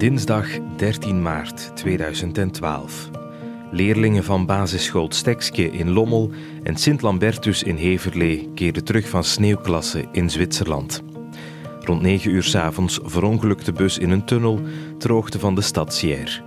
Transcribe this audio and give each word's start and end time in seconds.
Dinsdag 0.00 0.46
13 0.76 1.22
maart 1.22 1.70
2012. 1.74 3.10
Leerlingen 3.70 4.24
van 4.24 4.46
basisschool 4.46 5.06
Stekske 5.10 5.70
in 5.70 5.90
Lommel 5.90 6.30
en 6.62 6.76
Sint-Lambertus 6.76 7.62
in 7.62 7.76
Heverlee 7.76 8.48
keerden 8.54 8.84
terug 8.84 9.08
van 9.08 9.24
sneeuwklasse 9.24 10.04
in 10.12 10.30
Zwitserland. 10.30 11.02
Rond 11.80 12.02
9 12.02 12.30
uur 12.30 12.42
s 12.42 12.54
avonds 12.54 13.00
verongelukte 13.02 13.72
bus 13.72 13.98
in 13.98 14.10
een 14.10 14.24
tunnel 14.24 14.60
ter 14.98 15.12
hoogte 15.12 15.38
van 15.38 15.54
de 15.54 15.62
stad 15.62 15.94
Sierre. 15.94 16.42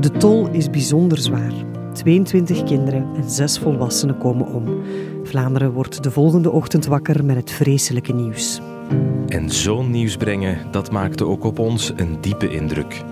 De 0.00 0.10
tol 0.18 0.48
is 0.48 0.70
bijzonder 0.70 1.18
zwaar. 1.18 1.52
22 1.92 2.64
kinderen 2.64 3.08
en 3.14 3.30
6 3.30 3.58
volwassenen 3.58 4.18
komen 4.18 4.46
om. 4.46 4.82
Vlaanderen 5.22 5.72
wordt 5.72 6.02
de 6.02 6.10
volgende 6.10 6.50
ochtend 6.50 6.86
wakker 6.86 7.24
met 7.24 7.36
het 7.36 7.50
vreselijke 7.50 8.12
nieuws. 8.12 8.60
En 9.26 9.50
zo'n 9.50 9.90
nieuws 9.90 10.16
brengen, 10.16 10.58
dat 10.70 10.90
maakte 10.90 11.26
ook 11.26 11.44
op 11.44 11.58
ons 11.58 11.92
een 11.96 12.20
diepe 12.20 12.50
indruk. 12.50 13.02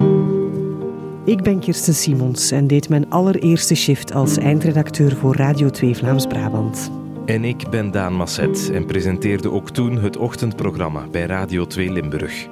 Ik 1.24 1.42
ben 1.42 1.58
Kirsten 1.58 1.94
Simons 1.94 2.50
en 2.50 2.66
deed 2.66 2.88
mijn 2.88 3.10
allereerste 3.10 3.74
shift 3.74 4.12
als 4.12 4.36
eindredacteur 4.36 5.16
voor 5.16 5.36
Radio 5.36 5.70
2 5.70 5.96
Vlaams-Brabant. 5.96 6.90
En 7.26 7.44
ik 7.44 7.68
ben 7.70 7.90
Daan 7.90 8.14
Masset 8.14 8.70
en 8.72 8.86
presenteerde 8.86 9.50
ook 9.50 9.70
toen 9.70 9.98
het 9.98 10.16
ochtendprogramma 10.16 11.06
bij 11.10 11.26
Radio 11.26 11.66
2 11.66 11.92
Limburg. 11.92 12.48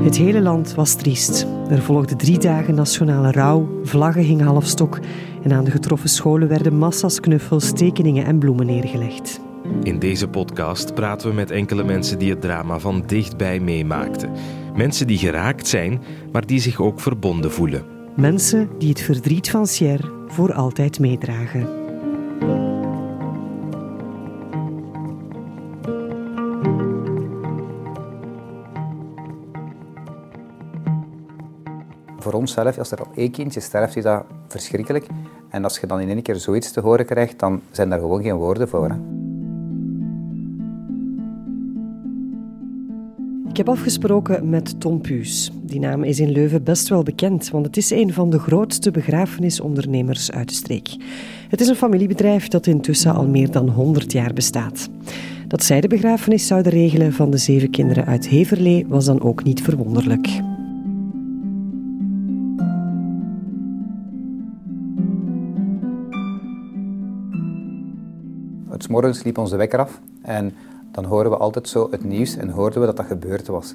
Het 0.00 0.16
hele 0.16 0.40
land 0.40 0.74
was 0.74 0.94
triest. 0.94 1.46
Er 1.70 1.82
volgden 1.82 2.16
drie 2.16 2.38
dagen 2.38 2.74
nationale 2.74 3.30
rouw, 3.30 3.68
vlaggen 3.82 4.22
hingen 4.22 4.46
halfstok 4.46 4.98
en 5.42 5.52
aan 5.52 5.64
de 5.64 5.70
getroffen 5.70 6.08
scholen 6.08 6.48
werden 6.48 6.78
massa's 6.78 7.20
knuffels, 7.20 7.72
tekeningen 7.72 8.24
en 8.24 8.38
bloemen 8.38 8.66
neergelegd. 8.66 9.40
In 9.82 9.98
deze 9.98 10.28
podcast 10.28 10.94
praten 10.94 11.28
we 11.28 11.34
met 11.34 11.50
enkele 11.50 11.84
mensen 11.84 12.18
die 12.18 12.30
het 12.30 12.40
drama 12.40 12.78
van 12.78 13.02
dichtbij 13.06 13.60
meemaakten. 13.60 14.30
Mensen 14.76 15.06
die 15.06 15.18
geraakt 15.18 15.66
zijn, 15.66 16.02
maar 16.32 16.46
die 16.46 16.60
zich 16.60 16.80
ook 16.80 17.00
verbonden 17.00 17.50
voelen. 17.50 17.84
Mensen 18.16 18.68
die 18.78 18.88
het 18.88 19.00
verdriet 19.00 19.50
van 19.50 19.66
Sierre 19.66 20.10
voor 20.26 20.52
altijd 20.52 20.98
meedragen. 20.98 21.68
Voor 32.18 32.32
onszelf, 32.32 32.78
als 32.78 32.90
er 32.90 33.00
op 33.00 33.16
één 33.16 33.30
kindje 33.30 33.60
sterft, 33.60 33.96
is 33.96 34.02
dat 34.02 34.24
verschrikkelijk. 34.48 35.06
En 35.48 35.64
als 35.64 35.78
je 35.78 35.86
dan 35.86 36.00
in 36.00 36.08
één 36.08 36.22
keer 36.22 36.36
zoiets 36.36 36.72
te 36.72 36.80
horen 36.80 37.06
krijgt, 37.06 37.38
dan 37.38 37.60
zijn 37.70 37.88
daar 37.90 38.00
gewoon 38.00 38.22
geen 38.22 38.36
woorden 38.36 38.68
voor. 38.68 38.88
Hè. 38.88 39.17
Heb 43.58 43.68
afgesproken 43.68 44.48
met 44.48 44.80
Tom 44.80 45.00
Puus. 45.00 45.50
Die 45.62 45.80
naam 45.80 46.04
is 46.04 46.20
in 46.20 46.30
Leuven 46.30 46.64
best 46.64 46.88
wel 46.88 47.02
bekend, 47.02 47.50
want 47.50 47.66
het 47.66 47.76
is 47.76 47.90
een 47.90 48.12
van 48.12 48.30
de 48.30 48.38
grootste 48.38 48.90
begrafenisondernemers 48.90 50.30
uit 50.30 50.48
de 50.48 50.54
streek. 50.54 50.96
Het 51.48 51.60
is 51.60 51.68
een 51.68 51.74
familiebedrijf 51.74 52.48
dat 52.48 52.66
intussen 52.66 53.14
al 53.14 53.26
meer 53.26 53.50
dan 53.50 53.68
100 53.68 54.12
jaar 54.12 54.32
bestaat. 54.32 54.88
Dat 55.48 55.64
zij 55.64 55.80
de 55.80 55.88
begrafenis 55.88 56.46
zouden 56.46 56.72
regelen 56.72 57.12
van 57.12 57.30
de 57.30 57.36
zeven 57.36 57.70
kinderen 57.70 58.06
uit 58.06 58.28
Heverlee 58.28 58.86
was 58.88 59.04
dan 59.04 59.20
ook 59.20 59.44
niet 59.44 59.62
verwonderlijk. 59.62 60.28
Het 68.70 68.88
morgens 68.88 69.22
liep 69.22 69.38
onze 69.38 69.56
wekker 69.56 69.78
af 69.78 70.00
en 70.22 70.52
dan 71.00 71.10
horen 71.10 71.30
we 71.30 71.36
altijd 71.36 71.68
zo 71.68 71.88
het 71.90 72.04
nieuws 72.04 72.36
en 72.36 72.48
hoorden 72.48 72.80
we 72.80 72.86
dat 72.86 72.96
dat 72.96 73.06
gebeurd 73.06 73.46
was. 73.46 73.74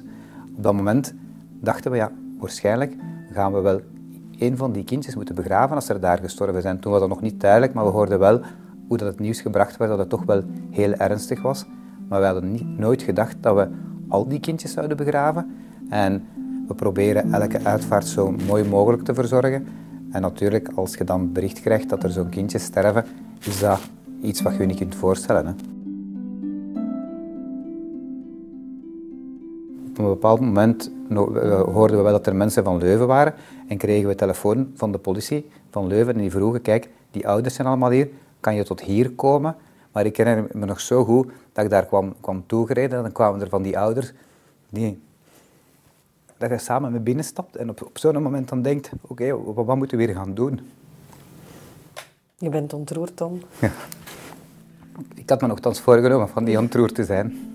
Op 0.56 0.62
dat 0.62 0.72
moment 0.72 1.14
dachten 1.60 1.90
we, 1.90 1.96
ja, 1.96 2.12
waarschijnlijk 2.38 2.96
gaan 3.32 3.52
we 3.52 3.60
wel 3.60 3.80
een 4.38 4.56
van 4.56 4.72
die 4.72 4.84
kindjes 4.84 5.14
moeten 5.14 5.34
begraven 5.34 5.76
als 5.76 5.86
ze 5.86 5.98
daar 5.98 6.18
gestorven 6.18 6.62
zijn. 6.62 6.80
Toen 6.80 6.90
was 6.90 7.00
dat 7.00 7.08
nog 7.08 7.20
niet 7.20 7.40
duidelijk, 7.40 7.74
maar 7.74 7.84
we 7.84 7.90
hoorden 7.90 8.18
wel 8.18 8.40
hoe 8.88 8.96
dat 8.96 9.08
het 9.08 9.18
nieuws 9.18 9.40
gebracht 9.40 9.76
werd, 9.76 9.90
dat 9.90 9.98
het 9.98 10.08
toch 10.08 10.24
wel 10.24 10.42
heel 10.70 10.92
ernstig 10.92 11.42
was. 11.42 11.64
Maar 12.08 12.20
we 12.20 12.26
hadden 12.26 12.76
nooit 12.76 13.02
gedacht 13.02 13.36
dat 13.40 13.54
we 13.54 13.68
al 14.08 14.28
die 14.28 14.40
kindjes 14.40 14.72
zouden 14.72 14.96
begraven. 14.96 15.50
En 15.88 16.26
we 16.68 16.74
proberen 16.74 17.32
elke 17.32 17.60
uitvaart 17.62 18.06
zo 18.06 18.34
mooi 18.46 18.64
mogelijk 18.64 19.04
te 19.04 19.14
verzorgen. 19.14 19.66
En 20.10 20.20
natuurlijk, 20.20 20.68
als 20.74 20.94
je 20.94 21.04
dan 21.04 21.32
bericht 21.32 21.60
krijgt 21.60 21.88
dat 21.88 22.02
er 22.02 22.10
zo'n 22.10 22.28
kindje 22.28 22.58
sterven, 22.58 23.04
is 23.40 23.60
dat 23.60 23.80
iets 24.20 24.42
wat 24.42 24.52
je 24.52 24.60
je 24.60 24.66
niet 24.66 24.78
kunt 24.78 24.94
voorstellen. 24.94 25.46
Hè. 25.46 25.52
Op 29.94 30.00
een 30.00 30.06
bepaald 30.06 30.40
moment 30.40 30.90
hoorden 31.72 31.96
we 31.96 32.02
wel 32.02 32.12
dat 32.12 32.26
er 32.26 32.36
mensen 32.36 32.64
van 32.64 32.78
Leuven 32.78 33.06
waren 33.06 33.34
en 33.68 33.76
kregen 33.76 34.08
we 34.08 34.14
telefoon 34.14 34.72
van 34.74 34.92
de 34.92 34.98
politie 34.98 35.50
van 35.70 35.86
Leuven 35.86 36.14
en 36.14 36.20
die 36.20 36.30
vroegen, 36.30 36.62
kijk, 36.62 36.88
die 37.10 37.28
ouders 37.28 37.54
zijn 37.54 37.66
allemaal 37.66 37.90
hier, 37.90 38.08
kan 38.40 38.54
je 38.54 38.64
tot 38.64 38.80
hier 38.80 39.10
komen? 39.10 39.56
Maar 39.92 40.06
ik 40.06 40.16
herinner 40.16 40.46
me 40.52 40.66
nog 40.66 40.80
zo 40.80 41.04
goed 41.04 41.32
dat 41.52 41.64
ik 41.64 41.70
daar 41.70 41.86
kwam, 41.86 42.14
kwam 42.20 42.44
toegereden 42.46 42.96
en 42.96 43.02
dan 43.02 43.12
kwamen 43.12 43.40
er 43.40 43.48
van 43.48 43.62
die 43.62 43.78
ouders 43.78 44.12
die, 44.68 45.02
dat 46.36 46.50
je 46.50 46.58
samen 46.58 46.92
met 46.92 47.04
binnen 47.04 47.24
stapt 47.24 47.56
en 47.56 47.70
op, 47.70 47.82
op 47.82 47.98
zo'n 47.98 48.22
moment 48.22 48.48
dan 48.48 48.62
denkt, 48.62 48.90
oké, 49.00 49.36
wat 49.54 49.76
moeten 49.76 49.98
we 49.98 50.04
hier 50.04 50.14
gaan 50.14 50.34
doen? 50.34 50.60
Je 52.38 52.48
bent 52.48 52.72
ontroerd, 52.72 53.16
Tom. 53.16 53.40
Ja. 53.60 53.70
Ik 55.14 55.30
had 55.30 55.40
me 55.40 55.46
nogthans 55.46 55.80
voorgenomen 55.80 56.28
van 56.28 56.44
die 56.44 56.58
ontroerd 56.58 56.94
te 56.94 57.04
zijn. 57.04 57.53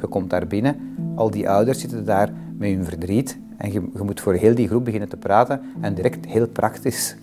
Je 0.00 0.06
komt 0.06 0.30
daar 0.30 0.46
binnen, 0.46 0.96
al 1.14 1.30
die 1.30 1.48
ouders 1.48 1.80
zitten 1.80 2.04
daar 2.04 2.32
met 2.58 2.70
hun 2.70 2.84
verdriet 2.84 3.38
en 3.56 3.72
je, 3.72 3.82
moet 4.02 4.20
voor 4.20 4.34
heel 4.34 4.54
die 4.54 4.68
groep 4.68 4.84
beginnen 4.84 5.08
te 5.08 5.16
praten 5.16 5.60
en 5.80 5.94
direct 5.94 6.26
heel 6.26 6.48
praktisch 6.48 7.16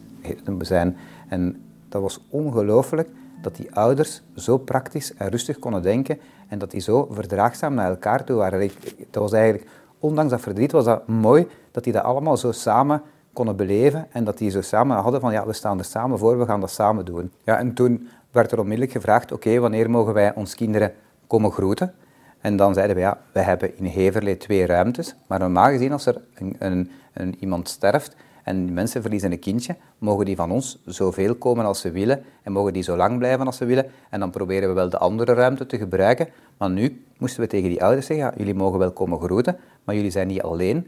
zijn. 0.59 0.97
En 1.27 1.61
dat 1.89 2.01
was 2.01 2.25
ongelooflijk 2.29 3.09
dat 3.41 3.55
die 3.55 3.75
ouders 3.75 4.21
zo 4.35 4.57
praktisch 4.57 5.13
en 5.13 5.29
rustig 5.29 5.59
konden 5.59 5.81
denken 5.81 6.19
en 6.47 6.59
dat 6.59 6.71
die 6.71 6.81
zo 6.81 7.07
verdraagzaam 7.11 7.73
naar 7.73 7.89
elkaar 7.89 8.23
toe 8.23 8.35
waren. 8.35 8.69
Dat 9.09 9.21
was 9.21 9.31
eigenlijk, 9.31 9.69
ondanks 9.99 10.31
dat 10.31 10.41
verdriet, 10.41 10.71
was 10.71 10.85
dat 10.85 11.07
mooi 11.07 11.47
dat 11.71 11.83
die 11.83 11.93
dat 11.93 12.03
allemaal 12.03 12.37
zo 12.37 12.51
samen 12.51 13.01
konden 13.33 13.55
beleven 13.55 14.07
en 14.11 14.23
dat 14.23 14.37
die 14.37 14.49
zo 14.49 14.61
samen 14.61 14.97
hadden 14.97 15.21
van 15.21 15.31
ja, 15.31 15.45
we 15.45 15.53
staan 15.53 15.77
er 15.77 15.85
samen 15.85 16.19
voor, 16.19 16.39
we 16.39 16.45
gaan 16.45 16.59
dat 16.59 16.71
samen 16.71 17.05
doen. 17.05 17.31
Ja, 17.43 17.57
en 17.57 17.73
toen 17.73 18.07
werd 18.31 18.51
er 18.51 18.59
onmiddellijk 18.59 18.91
gevraagd, 18.91 19.31
oké, 19.31 19.59
wanneer 19.59 19.89
mogen 19.89 20.13
wij 20.13 20.35
ons 20.35 20.55
kinderen 20.55 20.93
komen 21.27 21.51
groeten? 21.51 21.93
En 22.41 22.55
dan 22.55 22.73
zeiden 22.73 22.95
we, 22.95 23.01
ja, 23.01 23.19
we 23.31 23.39
hebben 23.39 23.77
in 23.77 23.85
Heverlee 23.85 24.37
twee 24.37 24.65
ruimtes, 24.65 25.15
maar 25.27 25.39
normaal 25.39 25.69
gezien 25.69 25.91
als 25.91 26.05
er 26.05 26.21
een, 26.59 26.91
een, 27.13 27.35
iemand 27.39 27.69
sterft 27.69 28.15
en 28.43 28.73
mensen 28.73 29.01
verliezen 29.01 29.31
een 29.31 29.39
kindje, 29.39 29.75
mogen 29.97 30.25
die 30.25 30.35
van 30.35 30.51
ons 30.51 30.81
zoveel 30.85 31.35
komen 31.35 31.65
als 31.65 31.81
ze 31.81 31.91
willen 31.91 32.23
en 32.43 32.51
mogen 32.51 32.73
die 32.73 32.83
zo 32.83 32.95
lang 32.95 33.17
blijven 33.17 33.45
als 33.45 33.57
ze 33.57 33.65
willen. 33.65 33.85
En 34.09 34.19
dan 34.19 34.29
proberen 34.29 34.69
we 34.69 34.75
wel 34.75 34.89
de 34.89 34.97
andere 34.97 35.33
ruimte 35.33 35.65
te 35.65 35.77
gebruiken. 35.77 36.27
Maar 36.57 36.69
nu 36.69 37.05
moesten 37.17 37.41
we 37.41 37.47
tegen 37.47 37.69
die 37.69 37.83
ouders 37.83 38.05
zeggen, 38.05 38.33
jullie 38.37 38.53
mogen 38.53 38.79
wel 38.79 38.91
komen 38.91 39.19
groeten, 39.19 39.57
maar 39.83 39.95
jullie 39.95 40.11
zijn 40.11 40.27
niet 40.27 40.41
alleen. 40.41 40.87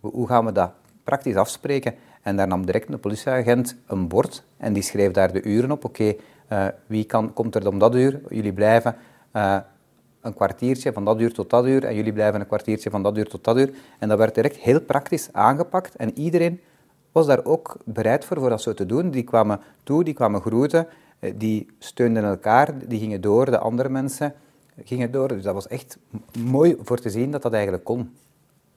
Hoe 0.00 0.26
gaan 0.26 0.44
we 0.44 0.52
dat 0.52 0.72
praktisch 1.04 1.36
afspreken? 1.36 1.94
En 2.22 2.36
daar 2.36 2.48
nam 2.48 2.66
direct 2.66 2.92
een 2.92 3.00
politieagent 3.00 3.76
een 3.86 4.08
bord 4.08 4.44
en 4.56 4.72
die 4.72 4.82
schreef 4.82 5.12
daar 5.12 5.32
de 5.32 5.42
uren 5.42 5.70
op. 5.70 5.84
Oké, 5.84 6.14
uh, 6.52 6.66
wie 6.86 7.04
kan, 7.04 7.32
komt 7.32 7.54
er 7.54 7.68
om 7.68 7.78
dat 7.78 7.94
uur? 7.94 8.20
Jullie 8.28 8.52
blijven... 8.52 8.96
Uh, 9.36 9.56
een 10.20 10.34
kwartiertje 10.34 10.92
van 10.92 11.04
dat 11.04 11.20
uur 11.20 11.32
tot 11.32 11.50
dat 11.50 11.66
uur 11.66 11.84
en 11.84 11.94
jullie 11.94 12.12
blijven 12.12 12.40
een 12.40 12.46
kwartiertje 12.46 12.90
van 12.90 13.02
dat 13.02 13.16
uur 13.16 13.28
tot 13.28 13.44
dat 13.44 13.56
uur. 13.56 13.72
En 13.98 14.08
dat 14.08 14.18
werd 14.18 14.34
direct 14.34 14.56
heel 14.56 14.80
praktisch 14.80 15.28
aangepakt 15.32 15.96
en 15.96 16.18
iedereen 16.18 16.60
was 17.12 17.26
daar 17.26 17.44
ook 17.44 17.76
bereid 17.84 18.24
voor, 18.24 18.38
voor 18.38 18.48
dat 18.48 18.62
zo 18.62 18.74
te 18.74 18.86
doen. 18.86 19.10
Die 19.10 19.22
kwamen 19.22 19.60
toe, 19.82 20.04
die 20.04 20.14
kwamen 20.14 20.40
groeten, 20.40 20.86
eh, 21.18 21.32
die 21.36 21.66
steunden 21.78 22.24
elkaar, 22.24 22.88
die 22.88 22.98
gingen 22.98 23.20
door, 23.20 23.44
de 23.44 23.58
andere 23.58 23.88
mensen 23.88 24.34
gingen 24.84 25.10
door. 25.10 25.28
Dus 25.28 25.42
dat 25.42 25.54
was 25.54 25.68
echt 25.68 25.98
mooi 26.38 26.76
voor 26.82 26.98
te 26.98 27.10
zien 27.10 27.30
dat 27.30 27.42
dat 27.42 27.52
eigenlijk 27.52 27.84
kon. 27.84 28.14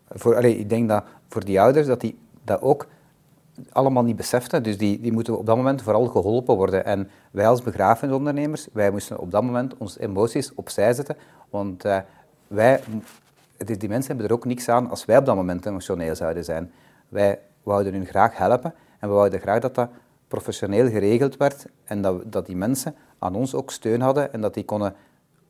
Voor, 0.09 0.35
allez, 0.35 0.55
ik 0.55 0.69
denk 0.69 0.89
dat 0.89 1.03
voor 1.27 1.45
die 1.45 1.61
ouders 1.61 1.87
dat 1.87 2.01
die 2.01 2.17
dat 2.43 2.61
ook 2.61 2.87
allemaal 3.71 4.03
niet 4.03 4.15
beseften. 4.15 4.63
Dus 4.63 4.77
die, 4.77 5.01
die 5.01 5.11
moeten 5.11 5.37
op 5.37 5.45
dat 5.45 5.55
moment 5.55 5.81
vooral 5.81 6.05
geholpen 6.05 6.55
worden. 6.55 6.85
En 6.85 7.09
wij 7.31 7.47
als 7.47 7.61
begrafenisondernemers, 7.61 8.67
wij 8.73 8.91
moesten 8.91 9.19
op 9.19 9.31
dat 9.31 9.43
moment 9.43 9.77
onze 9.77 10.01
emoties 10.01 10.53
opzij 10.55 10.93
zetten. 10.93 11.15
Want 11.49 11.85
uh, 11.85 11.97
wij, 12.47 12.79
die 13.57 13.89
mensen 13.89 14.07
hebben 14.07 14.25
er 14.25 14.33
ook 14.33 14.45
niks 14.45 14.69
aan 14.69 14.89
als 14.89 15.05
wij 15.05 15.17
op 15.17 15.25
dat 15.25 15.35
moment 15.35 15.65
emotioneel 15.65 16.15
zouden 16.15 16.43
zijn. 16.43 16.71
Wij 17.09 17.39
wouden 17.63 17.93
hun 17.93 18.05
graag 18.05 18.37
helpen 18.37 18.73
en 18.99 19.09
we 19.09 19.15
wouden 19.15 19.39
graag 19.39 19.59
dat 19.59 19.75
dat 19.75 19.89
professioneel 20.27 20.89
geregeld 20.89 21.37
werd 21.37 21.65
en 21.83 22.01
dat, 22.01 22.31
dat 22.31 22.45
die 22.45 22.55
mensen 22.55 22.95
aan 23.19 23.35
ons 23.35 23.55
ook 23.55 23.71
steun 23.71 24.01
hadden 24.01 24.33
en 24.33 24.41
dat 24.41 24.53
die 24.53 24.65
konden 24.65 24.95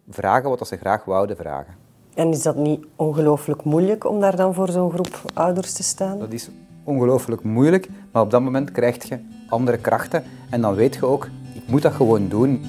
vragen 0.10 0.50
wat 0.50 0.68
ze 0.68 0.78
graag 0.78 1.06
wouden 1.06 1.36
vragen. 1.36 1.74
En 2.14 2.30
is 2.30 2.42
dat 2.42 2.56
niet 2.56 2.86
ongelooflijk 2.96 3.64
moeilijk 3.64 4.06
om 4.06 4.20
daar 4.20 4.36
dan 4.36 4.54
voor 4.54 4.70
zo'n 4.70 4.92
groep 4.92 5.22
ouders 5.34 5.74
te 5.74 5.84
staan? 5.84 6.20
Dat 6.20 6.34
is 6.34 6.50
ongelooflijk 6.84 7.44
moeilijk, 7.44 7.90
maar 8.12 8.22
op 8.22 8.32
dat 8.32 8.42
moment 8.42 8.72
krijg 8.72 9.08
je 9.08 9.20
andere 9.50 9.78
krachten 9.78 10.24
en 10.50 10.62
dan 10.62 10.76
weet 10.76 10.96
je 10.96 11.06
ook, 11.06 11.30
ik 11.54 11.64
moet 11.68 11.82
dat 11.82 11.94
gewoon 11.94 12.28
doen. 12.28 12.62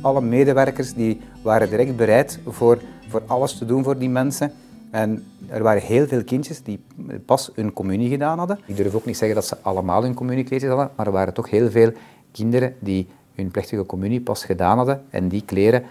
Alle 0.00 0.20
medewerkers 0.20 0.94
die 0.94 1.20
waren 1.42 1.70
direct 1.70 1.96
bereid 1.96 2.40
voor, 2.46 2.80
voor 3.08 3.22
alles 3.26 3.58
te 3.58 3.64
doen 3.66 3.84
voor 3.84 3.98
die 3.98 4.08
mensen. 4.08 4.52
En 4.90 5.24
er 5.48 5.62
waren 5.62 5.82
heel 5.82 6.06
veel 6.06 6.24
kindjes 6.24 6.62
die 6.62 6.80
pas 7.24 7.50
hun 7.54 7.72
communie 7.72 8.10
gedaan 8.10 8.38
hadden. 8.38 8.58
Ik 8.66 8.76
durf 8.76 8.94
ook 8.94 9.04
niet 9.04 9.16
zeggen 9.16 9.36
dat 9.36 9.46
ze 9.46 9.56
allemaal 9.62 10.02
hun 10.02 10.14
gedaan 10.14 10.68
hadden, 10.68 10.90
maar 10.96 11.06
er 11.06 11.12
waren 11.12 11.34
toch 11.34 11.50
heel 11.50 11.70
veel 11.70 11.92
kinderen 12.32 12.74
die 12.78 13.08
hun 13.34 13.50
plechtige 13.50 13.86
communie 13.86 14.20
pas 14.20 14.44
gedaan 14.44 14.76
hadden 14.76 15.02
en 15.10 15.28
die 15.28 15.42
kleren 15.44 15.82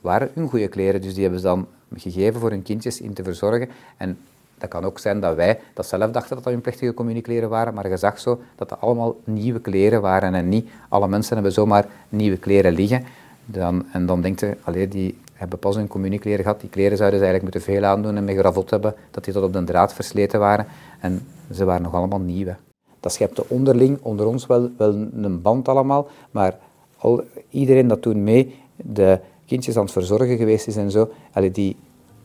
waren 0.00 0.30
hun 0.34 0.48
goede 0.48 0.68
kleren, 0.68 1.00
dus 1.00 1.12
die 1.12 1.22
hebben 1.22 1.40
ze 1.40 1.46
dan 1.46 1.66
gegeven 1.94 2.40
voor 2.40 2.50
hun 2.50 2.62
kindjes 2.62 3.00
in 3.00 3.12
te 3.12 3.22
verzorgen. 3.22 3.68
En 3.96 4.18
dat 4.58 4.68
kan 4.68 4.84
ook 4.84 4.98
zijn 4.98 5.20
dat 5.20 5.34
wij 5.34 5.58
dat 5.74 5.86
zelf 5.86 6.10
dachten 6.10 6.34
dat 6.34 6.44
dat 6.44 6.52
hun 6.52 6.62
plechtige 6.62 6.94
communiekleren 6.94 7.48
waren, 7.48 7.74
maar 7.74 7.88
je 7.88 7.96
zag 7.96 8.18
zo 8.18 8.40
dat 8.56 8.68
dat 8.68 8.80
allemaal 8.80 9.16
nieuwe 9.24 9.60
kleren 9.60 10.00
waren 10.00 10.34
en 10.34 10.48
niet 10.48 10.68
alle 10.88 11.08
mensen 11.08 11.34
hebben 11.34 11.52
zomaar 11.52 11.86
nieuwe 12.08 12.36
kleren 12.36 12.72
liggen. 12.72 13.04
Dan, 13.44 13.86
en 13.92 14.06
dan 14.06 14.20
denkt 14.20 14.40
je, 14.40 14.88
die 14.88 15.18
hebben 15.32 15.58
pas 15.58 15.76
hun 15.76 15.86
communiekleren 15.86 16.44
gehad, 16.44 16.60
die 16.60 16.70
kleren 16.70 16.96
zouden 16.96 17.18
ze 17.18 17.24
eigenlijk 17.24 17.54
moeten 17.54 17.74
veel 17.74 17.84
aandoen 17.84 18.16
en 18.16 18.24
mee 18.24 18.36
gravot 18.36 18.70
hebben, 18.70 18.94
dat 19.10 19.24
die 19.24 19.32
tot 19.32 19.42
op 19.42 19.52
de 19.52 19.64
draad 19.64 19.92
versleten 19.94 20.40
waren. 20.40 20.66
En 21.00 21.26
ze 21.52 21.64
waren 21.64 21.82
nog 21.82 21.94
allemaal 21.94 22.20
nieuwe. 22.20 22.56
Dat 23.00 23.12
schepte 23.12 23.44
onderling, 23.48 23.98
onder 24.02 24.26
ons 24.26 24.46
wel, 24.46 24.70
wel 24.76 24.94
een 25.12 25.42
band 25.42 25.68
allemaal, 25.68 26.08
maar 26.30 26.58
al, 26.98 27.24
iedereen 27.50 27.88
dat 27.88 28.02
toen 28.02 28.24
mee 28.24 28.54
de 28.76 29.20
kindjes 29.48 29.76
aan 29.76 29.82
het 29.82 29.92
verzorgen 29.92 30.36
geweest 30.36 30.66
is 30.66 30.76
en 30.76 30.90
zo, 30.90 31.10
allee, 31.32 31.50
die 31.50 31.76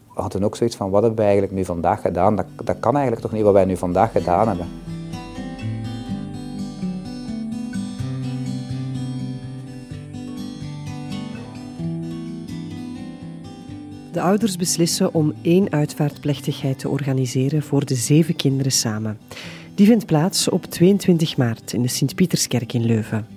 hadden 0.07 0.43
ook 0.43 0.55
zoiets 0.55 0.75
van, 0.75 0.89
wat 0.89 1.01
hebben 1.01 1.19
wij 1.19 1.27
eigenlijk 1.27 1.55
nu 1.55 1.65
vandaag 1.65 2.01
gedaan? 2.01 2.35
Dat, 2.35 2.45
dat 2.63 2.79
kan 2.79 2.93
eigenlijk 2.93 3.21
toch 3.21 3.31
niet 3.31 3.43
wat 3.43 3.53
wij 3.53 3.65
nu 3.65 3.77
vandaag 3.77 4.11
gedaan 4.11 4.47
hebben. 4.47 4.67
De 14.11 14.21
ouders 14.21 14.57
beslissen 14.57 15.13
om 15.13 15.33
één 15.41 15.71
uitvaartplechtigheid 15.71 16.79
te 16.79 16.89
organiseren 16.89 17.63
voor 17.63 17.85
de 17.85 17.95
zeven 17.95 18.35
kinderen 18.35 18.71
samen. 18.71 19.17
Die 19.75 19.87
vindt 19.87 20.05
plaats 20.05 20.49
op 20.49 20.65
22 20.65 21.37
maart 21.37 21.73
in 21.73 21.81
de 21.81 21.87
Sint-Pieterskerk 21.87 22.73
in 22.73 22.85
Leuven. 22.85 23.27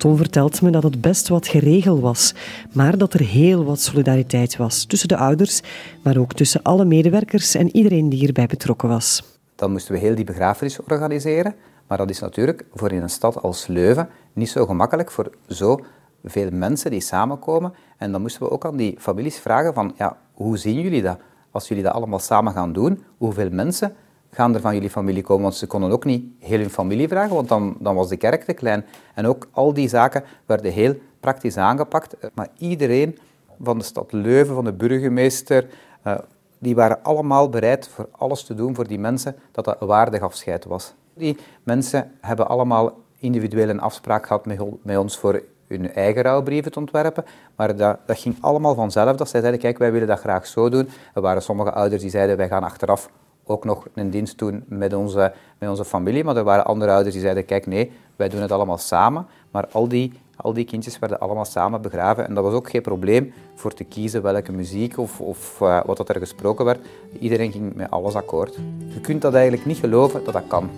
Tom 0.00 0.16
vertelt 0.16 0.62
me 0.62 0.70
dat 0.70 0.82
het 0.82 1.00
best 1.00 1.28
wat 1.28 1.48
geregeld 1.48 2.00
was, 2.00 2.34
maar 2.72 2.98
dat 2.98 3.14
er 3.14 3.20
heel 3.20 3.64
wat 3.64 3.80
solidariteit 3.80 4.56
was 4.56 4.84
tussen 4.84 5.08
de 5.08 5.16
ouders, 5.16 5.62
maar 6.02 6.16
ook 6.16 6.32
tussen 6.32 6.62
alle 6.62 6.84
medewerkers 6.84 7.54
en 7.54 7.76
iedereen 7.76 8.08
die 8.08 8.18
hierbij 8.18 8.46
betrokken 8.46 8.88
was. 8.88 9.38
Dan 9.54 9.72
moesten 9.72 9.94
we 9.94 10.00
heel 10.00 10.14
die 10.14 10.24
begrafenis 10.24 10.80
organiseren, 10.80 11.54
maar 11.86 11.98
dat 11.98 12.10
is 12.10 12.20
natuurlijk 12.20 12.64
voor 12.74 12.92
in 12.92 13.02
een 13.02 13.10
stad 13.10 13.42
als 13.42 13.66
Leuven 13.66 14.08
niet 14.32 14.48
zo 14.48 14.66
gemakkelijk 14.66 15.10
voor 15.10 15.30
zo 15.48 15.80
veel 16.24 16.50
mensen 16.50 16.90
die 16.90 17.00
samenkomen. 17.00 17.74
En 17.96 18.12
dan 18.12 18.20
moesten 18.20 18.42
we 18.42 18.50
ook 18.50 18.64
aan 18.64 18.76
die 18.76 18.96
families 18.98 19.38
vragen 19.38 19.74
van, 19.74 19.92
ja, 19.96 20.16
hoe 20.32 20.58
zien 20.58 20.80
jullie 20.80 21.02
dat? 21.02 21.18
Als 21.50 21.68
jullie 21.68 21.84
dat 21.84 21.92
allemaal 21.92 22.18
samen 22.18 22.52
gaan 22.52 22.72
doen, 22.72 23.04
hoeveel 23.16 23.50
mensen 23.50 23.94
gaan 24.30 24.54
er 24.54 24.60
van 24.60 24.74
jullie 24.74 24.90
familie 24.90 25.22
komen? 25.22 25.42
Want 25.42 25.54
ze 25.54 25.66
konden 25.66 25.90
ook 25.90 26.04
niet 26.04 26.24
heel 26.38 26.58
hun 26.58 26.70
familie 26.70 27.08
vragen, 27.08 27.34
want 27.34 27.48
dan, 27.48 27.76
dan 27.78 27.94
was 27.94 28.08
de 28.08 28.16
kerk 28.16 28.44
te 28.44 28.52
klein. 28.52 28.84
En 29.14 29.26
ook 29.26 29.48
al 29.50 29.74
die 29.74 29.88
zaken 29.88 30.24
werden 30.46 30.72
heel 30.72 30.94
praktisch 31.20 31.56
aangepakt. 31.56 32.16
Maar 32.34 32.48
iedereen 32.58 33.18
van 33.62 33.78
de 33.78 33.84
stad 33.84 34.12
Leuven, 34.12 34.54
van 34.54 34.64
de 34.64 34.72
burgemeester, 34.72 35.66
uh, 36.06 36.18
die 36.58 36.74
waren 36.74 37.02
allemaal 37.02 37.48
bereid 37.48 37.88
voor 37.88 38.08
alles 38.10 38.44
te 38.44 38.54
doen 38.54 38.74
voor 38.74 38.86
die 38.86 38.98
mensen, 38.98 39.36
dat 39.52 39.64
dat 39.64 39.80
een 39.80 39.86
waardig 39.86 40.20
afscheid 40.20 40.64
was. 40.64 40.94
Die 41.14 41.36
mensen 41.62 42.12
hebben 42.20 42.48
allemaal 42.48 42.98
individueel 43.18 43.68
een 43.68 43.80
afspraak 43.80 44.26
gehad 44.26 44.46
met, 44.46 44.60
met 44.82 44.96
ons 44.96 45.18
voor 45.18 45.42
hun 45.66 45.92
eigen 45.92 46.22
rouwbrieven 46.22 46.72
te 46.72 46.78
ontwerpen. 46.78 47.24
Maar 47.56 47.76
dat, 47.76 47.98
dat 48.06 48.18
ging 48.18 48.36
allemaal 48.40 48.74
vanzelf. 48.74 49.16
Dat 49.16 49.28
zij 49.28 49.40
zeiden, 49.40 49.60
kijk, 49.60 49.78
wij 49.78 49.92
willen 49.92 50.08
dat 50.08 50.18
graag 50.18 50.46
zo 50.46 50.68
doen. 50.68 50.88
Er 51.14 51.20
waren 51.20 51.42
sommige 51.42 51.72
ouders 51.72 52.02
die 52.02 52.10
zeiden, 52.10 52.36
wij 52.36 52.48
gaan 52.48 52.62
achteraf 52.62 53.10
ook 53.50 53.64
nog 53.64 53.86
een 53.94 54.10
dienst 54.10 54.38
doen 54.38 54.64
met 54.66 54.94
onze, 54.94 55.32
met 55.58 55.68
onze 55.68 55.84
familie. 55.84 56.24
Maar 56.24 56.36
er 56.36 56.44
waren 56.44 56.64
andere 56.64 56.90
ouders 56.92 57.14
die 57.14 57.22
zeiden, 57.22 57.44
kijk, 57.44 57.66
nee, 57.66 57.92
wij 58.16 58.28
doen 58.28 58.40
het 58.40 58.52
allemaal 58.52 58.78
samen. 58.78 59.26
Maar 59.50 59.66
al 59.72 59.88
die, 59.88 60.12
al 60.36 60.52
die 60.52 60.64
kindjes 60.64 60.98
werden 60.98 61.18
allemaal 61.18 61.44
samen 61.44 61.82
begraven. 61.82 62.26
En 62.26 62.34
dat 62.34 62.44
was 62.44 62.54
ook 62.54 62.70
geen 62.70 62.82
probleem 62.82 63.32
voor 63.54 63.72
te 63.74 63.84
kiezen 63.84 64.22
welke 64.22 64.52
muziek 64.52 64.98
of, 64.98 65.20
of 65.20 65.60
uh, 65.62 65.80
wat 65.84 66.08
er 66.08 66.18
gesproken 66.18 66.64
werd. 66.64 66.86
Iedereen 67.18 67.52
ging 67.52 67.74
met 67.74 67.90
alles 67.90 68.14
akkoord. 68.14 68.58
Je 68.94 69.00
kunt 69.00 69.22
dat 69.22 69.34
eigenlijk 69.34 69.66
niet 69.66 69.78
geloven 69.78 70.24
dat 70.24 70.32
dat 70.32 70.46
kan. 70.46 70.70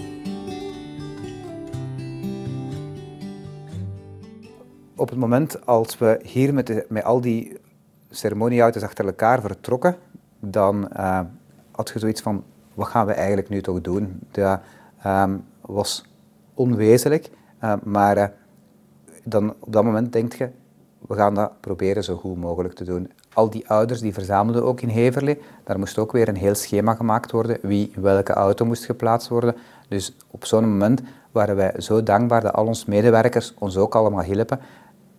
op 5.02 5.08
het 5.08 5.18
moment 5.18 5.66
als 5.66 5.98
we 5.98 6.20
hier 6.22 6.54
met, 6.54 6.66
de, 6.66 6.86
met 6.88 7.04
al 7.04 7.20
die 7.20 7.56
ceremonieauto's 8.10 8.82
achter 8.82 9.04
elkaar 9.06 9.40
vertrokken, 9.40 9.96
dan 10.40 10.88
uh, 10.96 11.20
had 11.70 11.90
je 11.92 11.98
zoiets 11.98 12.20
van, 12.20 12.44
wat 12.82 12.90
gaan 12.90 13.06
we 13.06 13.12
eigenlijk 13.12 13.48
nu 13.48 13.60
toch 13.60 13.80
doen? 13.80 14.20
Dat 14.30 14.60
um, 15.06 15.44
was 15.60 16.04
onwezenlijk, 16.54 17.30
uh, 17.64 17.74
maar 17.82 18.16
uh, 18.16 18.24
dan 19.24 19.54
op 19.60 19.72
dat 19.72 19.84
moment 19.84 20.12
denk 20.12 20.32
je, 20.32 20.48
we 21.08 21.14
gaan 21.14 21.34
dat 21.34 21.60
proberen 21.60 22.04
zo 22.04 22.16
goed 22.16 22.36
mogelijk 22.36 22.74
te 22.74 22.84
doen. 22.84 23.10
Al 23.34 23.50
die 23.50 23.68
ouders 23.68 24.00
die 24.00 24.12
verzamelden 24.12 24.64
ook 24.64 24.80
in 24.80 24.88
Heverlee, 24.88 25.40
daar 25.64 25.78
moest 25.78 25.98
ook 25.98 26.12
weer 26.12 26.28
een 26.28 26.36
heel 26.36 26.54
schema 26.54 26.94
gemaakt 26.94 27.30
worden, 27.30 27.58
wie 27.62 27.92
in 27.94 28.02
welke 28.02 28.32
auto 28.32 28.64
moest 28.64 28.84
geplaatst 28.84 29.28
worden. 29.28 29.54
Dus 29.88 30.16
op 30.30 30.44
zo'n 30.44 30.68
moment 30.68 31.02
waren 31.32 31.56
wij 31.56 31.74
zo 31.78 32.02
dankbaar 32.02 32.40
dat 32.40 32.52
al 32.52 32.66
onze 32.66 32.84
medewerkers 32.88 33.54
ons 33.58 33.76
ook 33.76 33.94
allemaal 33.94 34.22
hielpen 34.22 34.60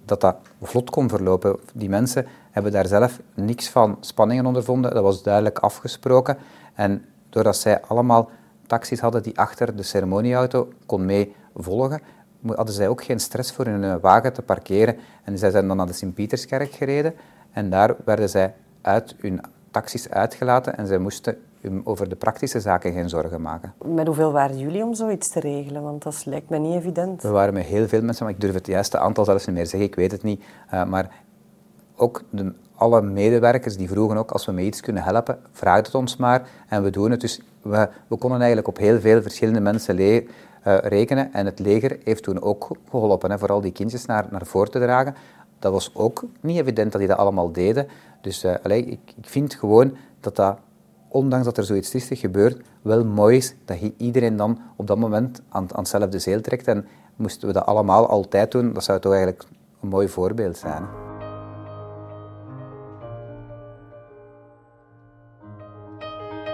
dat 0.06 0.22
dat 0.22 0.36
vlot 0.62 0.90
kon 0.90 1.10
verlopen. 1.10 1.60
Die 1.74 1.90
mensen 1.90 2.26
hebben 2.52 2.72
daar 2.72 2.88
zelf 2.88 3.20
niks 3.34 3.70
van 3.70 3.98
spanningen 4.00 4.46
ondervonden. 4.46 4.94
Dat 4.94 5.04
was 5.04 5.24
duidelijk 5.24 5.60
afgesproken. 5.60 6.38
En 6.74 7.06
doordat 7.34 7.58
zij 7.58 7.82
allemaal 7.82 8.30
taxis 8.68 9.00
hadden 9.00 9.24
die 9.24 9.40
achter 9.40 9.76
de 9.76 9.84
ceremonieauto 9.84 10.68
kon 10.86 11.06
mee 11.06 11.36
volgen, 11.56 12.02
hadden 12.48 12.74
zij 12.74 12.88
ook 12.88 13.04
geen 13.04 13.20
stress 13.20 13.52
voor 13.52 13.66
hun 13.66 13.84
eh, 13.84 13.96
wagen 14.02 14.34
te 14.34 14.42
parkeren. 14.42 14.96
En 15.24 15.38
zij 15.38 15.52
zijn 15.52 15.68
dan 15.68 15.78
naar 15.78 15.86
de 15.86 15.94
Sint-Pieterskerk 15.94 16.72
gereden. 16.72 17.14
En 17.52 17.70
daar 17.70 17.96
werden 18.06 18.30
zij 18.30 18.54
uit 18.82 19.16
hun 19.20 19.42
taxis 19.72 20.10
uitgelaten 20.10 20.78
en 20.78 20.88
zij 20.88 20.98
moesten 20.98 21.38
over 21.84 22.10
de 22.10 22.16
praktische 22.16 22.60
zaken 22.60 22.94
geen 22.94 23.10
zorgen 23.10 23.42
maken. 23.42 23.74
Met 23.86 24.08
hoeveel 24.08 24.32
waren 24.32 24.58
jullie 24.58 24.84
om 24.84 24.94
zoiets 24.94 25.30
te 25.30 25.40
regelen? 25.40 25.82
Want 25.82 26.04
dat 26.04 26.26
lijkt 26.26 26.50
me 26.50 26.58
niet 26.58 26.76
evident. 26.76 27.22
We 27.22 27.30
waren 27.30 27.54
met 27.54 27.66
heel 27.66 27.88
veel 27.88 28.02
mensen, 28.02 28.26
maar 28.26 28.34
ik 28.34 28.42
durf 28.42 28.54
het 28.54 28.68
juiste 28.68 28.98
aantal 28.98 29.26
zelfs 29.26 29.46
niet 29.46 29.56
meer 29.56 29.68
zeggen, 29.68 29.90
ik 29.90 29.96
weet 29.96 30.12
het 30.12 30.24
niet. 30.24 30.44
Uh, 30.74 30.86
maar 30.86 31.10
ook 31.96 32.24
de, 32.30 32.54
alle 32.76 33.02
medewerkers 33.02 33.78
die 33.78 33.90
vroegen 33.90 34.18
ook, 34.18 34.32
als 34.32 34.46
we 34.46 34.52
met 34.52 34.66
iets 34.66 34.82
kunnen 34.82 35.04
helpen, 35.04 35.40
vraag 35.52 35.78
het 35.78 35.96
ons 35.96 36.16
maar. 36.16 36.50
En 36.68 36.84
we 36.84 36.90
doen 36.90 37.12
het. 37.12 37.22
Dus 37.22 37.42
we, 37.62 37.90
we 38.08 38.16
konden 38.16 38.38
eigenlijk 38.38 38.68
op 38.68 38.78
heel 38.78 39.00
veel 39.00 39.22
verschillende 39.22 39.60
mensen 39.60 39.96
le 39.96 40.26
uh, 40.68 40.78
rekenen. 40.78 41.34
En 41.34 41.46
het 41.46 41.60
leger 41.60 41.98
heeft 42.04 42.24
toen 42.24 42.42
ook 42.42 42.68
geholpen, 42.90 43.32
hè, 43.32 43.40
vooral 43.40 43.62
die 43.62 43.72
kindjes 43.72 44.06
naar, 44.06 44.28
naar 44.30 44.46
voren 44.46 44.72
te 44.72 44.80
dragen. 44.80 45.16
Dat 45.60 45.72
was 45.72 45.92
ook 45.96 46.24
niet 46.42 46.58
evident 46.58 46.92
dat 46.92 47.02
die 47.02 47.10
dat 47.10 47.18
allemaal 47.18 47.52
deden. 47.52 47.88
Dus 48.22 48.44
uh, 48.44 48.54
ik, 48.64 48.88
ik 48.88 49.14
vind 49.22 49.54
gewoon 49.54 49.98
dat 50.20 50.36
dat 50.36 50.58
ondanks 51.08 51.46
dat 51.46 51.58
er 51.58 51.64
zoiets 51.64 51.90
triestig 51.90 52.20
gebeurt, 52.20 52.62
wel 52.82 53.06
mooi 53.06 53.38
is 53.38 53.56
dat 53.66 53.78
iedereen 53.98 54.36
dan 54.36 54.60
op 54.76 54.88
dat 54.88 54.98
moment 54.98 55.42
aan, 55.50 55.74
aan 55.74 55.80
hetzelfde 55.80 56.20
zeel 56.20 56.42
trekt. 56.42 56.68
En 56.68 56.88
moesten 57.16 57.48
we 57.48 57.54
dat 57.54 57.66
allemaal 57.66 58.08
altijd 58.08 58.52
doen, 58.52 58.74
dat 58.74 58.84
zou 58.84 59.00
toch 59.00 59.12
eigenlijk 59.12 59.44
een 59.82 59.88
mooi 59.88 60.08
voorbeeld 60.08 60.58
zijn. 60.58 61.03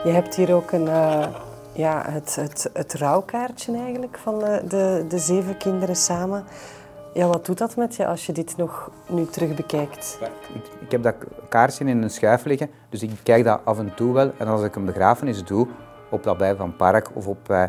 Je 0.03 0.09
hebt 0.09 0.35
hier 0.35 0.53
ook 0.53 0.71
een, 0.71 0.85
uh, 0.85 1.27
ja, 1.73 2.03
het, 2.09 2.35
het, 2.35 2.69
het 2.73 2.93
rouwkaartje 2.93 3.77
eigenlijk 3.77 4.17
van 4.17 4.39
de, 4.39 4.61
de, 4.67 5.05
de 5.07 5.17
zeven 5.17 5.57
kinderen 5.57 5.95
samen. 5.95 6.43
Ja, 7.13 7.27
wat 7.27 7.45
doet 7.45 7.57
dat 7.57 7.75
met 7.75 7.95
je 7.95 8.07
als 8.07 8.25
je 8.25 8.31
dit 8.31 8.57
nog 8.57 8.91
nu 9.09 9.25
terug 9.25 9.55
bekijkt? 9.55 10.19
Ik, 10.81 10.91
heb 10.91 11.03
dat 11.03 11.15
kaartje 11.49 11.85
in 11.85 12.01
een 12.03 12.09
schuif 12.09 12.45
liggen, 12.45 12.69
dus 12.89 13.03
ik 13.03 13.11
kijk 13.23 13.43
dat 13.43 13.59
af 13.63 13.79
en 13.79 13.93
toe 13.95 14.13
wel. 14.13 14.31
En 14.37 14.47
als 14.47 14.63
ik 14.63 14.75
een 14.75 14.85
begrafenis 14.85 15.43
doe, 15.43 15.67
op 16.09 16.23
dat 16.23 16.37
bij 16.37 16.55
van 16.55 16.75
Park 16.75 17.09
of 17.13 17.27
op 17.27 17.49
uh, 17.51 17.63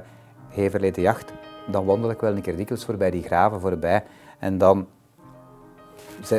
Heverlee 0.49 1.01
Jacht, 1.01 1.33
dan 1.71 1.85
wandel 1.85 2.11
ik 2.11 2.21
wel 2.21 2.37
een 2.37 2.43
keer 2.43 2.57
dikwijls 2.57 2.85
voorbij 2.85 3.11
die 3.11 3.23
graven 3.23 3.61
voorbij. 3.61 4.05
En 4.39 4.59
dan 4.59 4.87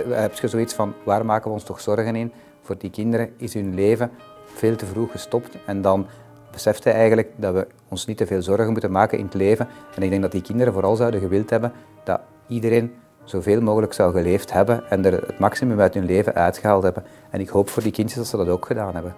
heb 0.07 0.33
je 0.33 0.47
zoiets 0.47 0.73
van, 0.73 0.93
waar 1.05 1.25
maken 1.25 1.47
we 1.47 1.53
ons 1.53 1.63
toch 1.63 1.79
zorgen 1.79 2.15
in? 2.15 2.31
Voor 2.61 2.77
die 2.77 2.89
kinderen 2.89 3.33
is 3.37 3.53
hun 3.53 3.73
leven 3.73 4.11
veel 4.55 4.75
te 4.75 4.85
vroeg 4.85 5.11
gestopt. 5.11 5.57
En 5.65 5.81
dan 5.81 6.07
beseft 6.51 6.83
hij 6.83 6.93
eigenlijk 6.93 7.29
dat 7.35 7.53
we 7.53 7.67
ons 7.87 8.05
niet 8.05 8.17
te 8.17 8.25
veel 8.25 8.41
zorgen 8.41 8.71
moeten 8.71 8.91
maken 8.91 9.17
in 9.17 9.25
het 9.25 9.33
leven. 9.33 9.67
En 9.95 10.03
ik 10.03 10.09
denk 10.09 10.21
dat 10.21 10.31
die 10.31 10.41
kinderen 10.41 10.73
vooral 10.73 10.95
zouden 10.95 11.19
gewild 11.19 11.49
hebben 11.49 11.71
dat 12.03 12.19
iedereen 12.47 12.93
zoveel 13.23 13.61
mogelijk 13.61 13.93
zou 13.93 14.13
geleefd 14.13 14.53
hebben 14.53 14.83
en 14.89 15.05
er 15.05 15.11
het 15.11 15.39
maximum 15.39 15.79
uit 15.79 15.93
hun 15.93 16.05
leven 16.05 16.33
uitgehaald 16.33 16.83
hebben. 16.83 17.03
En 17.29 17.39
ik 17.39 17.49
hoop 17.49 17.69
voor 17.69 17.83
die 17.83 17.91
kindjes 17.91 18.17
dat 18.17 18.27
ze 18.27 18.37
dat 18.37 18.47
ook 18.47 18.65
gedaan 18.65 18.93
hebben. 18.93 19.15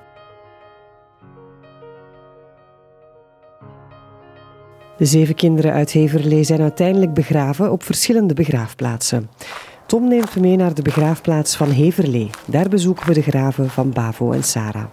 De 4.98 5.06
zeven 5.06 5.36
kinderen 5.36 5.74
uit 5.74 5.92
Heverlee 5.92 6.44
zijn 6.44 6.62
uiteindelijk 6.62 7.14
begraven 7.14 7.72
op 7.72 7.84
verschillende 7.84 8.34
begraafplaatsen. 8.34 9.30
Tom 9.86 10.08
neemt 10.08 10.36
me 10.36 10.42
mee 10.42 10.56
naar 10.56 10.74
de 10.74 10.82
begraafplaats 10.82 11.56
van 11.56 11.70
Heverlee. 11.70 12.30
Daar 12.46 12.70
bezoeken 12.70 13.08
we 13.08 13.14
de 13.14 13.22
graven 13.22 13.70
van 13.70 13.92
Bavo 13.92 14.32
en 14.32 14.44
Sarah. 14.44 14.86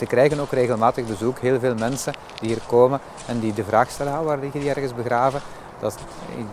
Ze 0.00 0.06
krijgen 0.06 0.40
ook 0.40 0.50
regelmatig 0.50 1.06
bezoek, 1.06 1.38
heel 1.38 1.58
veel 1.58 1.74
mensen 1.74 2.12
die 2.38 2.48
hier 2.48 2.60
komen 2.66 3.00
en 3.26 3.40
die 3.40 3.52
de 3.52 3.64
vraag 3.64 3.90
stellen, 3.90 4.12
ah, 4.12 4.24
waar 4.24 4.38
liggen 4.38 4.60
die 4.60 4.68
ergens 4.68 4.94
begraven? 4.94 5.40
Dat, 5.80 5.98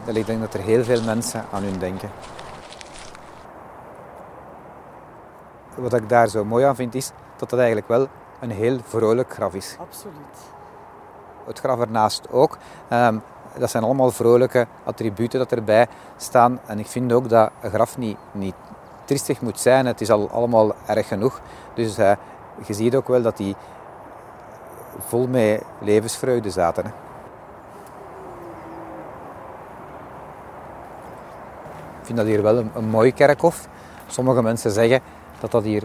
ik 0.05 0.25
denk 0.25 0.39
dat 0.39 0.53
er 0.53 0.59
heel 0.59 0.83
veel 0.83 1.03
mensen 1.03 1.45
aan 1.51 1.63
hun 1.63 1.79
denken. 1.79 2.09
Wat 5.75 5.93
ik 5.93 6.09
daar 6.09 6.27
zo 6.27 6.45
mooi 6.45 6.65
aan 6.65 6.75
vind, 6.75 6.95
is 6.95 7.11
dat 7.35 7.49
dat 7.49 7.59
eigenlijk 7.59 7.87
wel 7.87 8.07
een 8.39 8.51
heel 8.51 8.79
vrolijk 8.87 9.33
graf 9.33 9.53
is. 9.53 9.75
Absoluut. 9.79 10.37
Het 11.45 11.59
graf 11.59 11.79
ernaast 11.79 12.31
ook. 12.31 12.57
Um, 12.93 13.21
dat 13.57 13.69
zijn 13.69 13.83
allemaal 13.83 14.11
vrolijke 14.11 14.67
attributen 14.83 15.39
dat 15.39 15.51
erbij 15.51 15.87
staan. 16.17 16.59
En 16.65 16.79
ik 16.79 16.87
vind 16.87 17.13
ook 17.13 17.29
dat 17.29 17.51
een 17.61 17.71
graf 17.71 17.97
niet, 17.97 18.17
niet 18.31 18.55
triestig 19.05 19.41
moet 19.41 19.59
zijn. 19.59 19.85
Het 19.85 20.01
is 20.01 20.09
al 20.09 20.29
allemaal 20.29 20.75
erg 20.85 21.07
genoeg. 21.07 21.41
Dus 21.73 21.99
uh, 21.99 22.11
je 22.65 22.73
ziet 22.73 22.95
ook 22.95 23.07
wel 23.07 23.21
dat 23.21 23.37
die 23.37 23.55
vol 24.99 25.27
met 25.27 25.63
levensvreugde 25.79 26.49
zaten. 26.49 26.83
Hè. 26.83 26.89
Ik 31.99 32.13
vind 32.13 32.17
dat 32.17 32.27
hier 32.27 32.41
wel 32.41 32.57
een, 32.57 32.89
mooi 32.89 33.13
kerkhof. 33.13 33.67
Sommige 34.07 34.41
mensen 34.41 34.71
zeggen 34.71 35.01
dat 35.39 35.51
dat 35.51 35.63
hier 35.63 35.83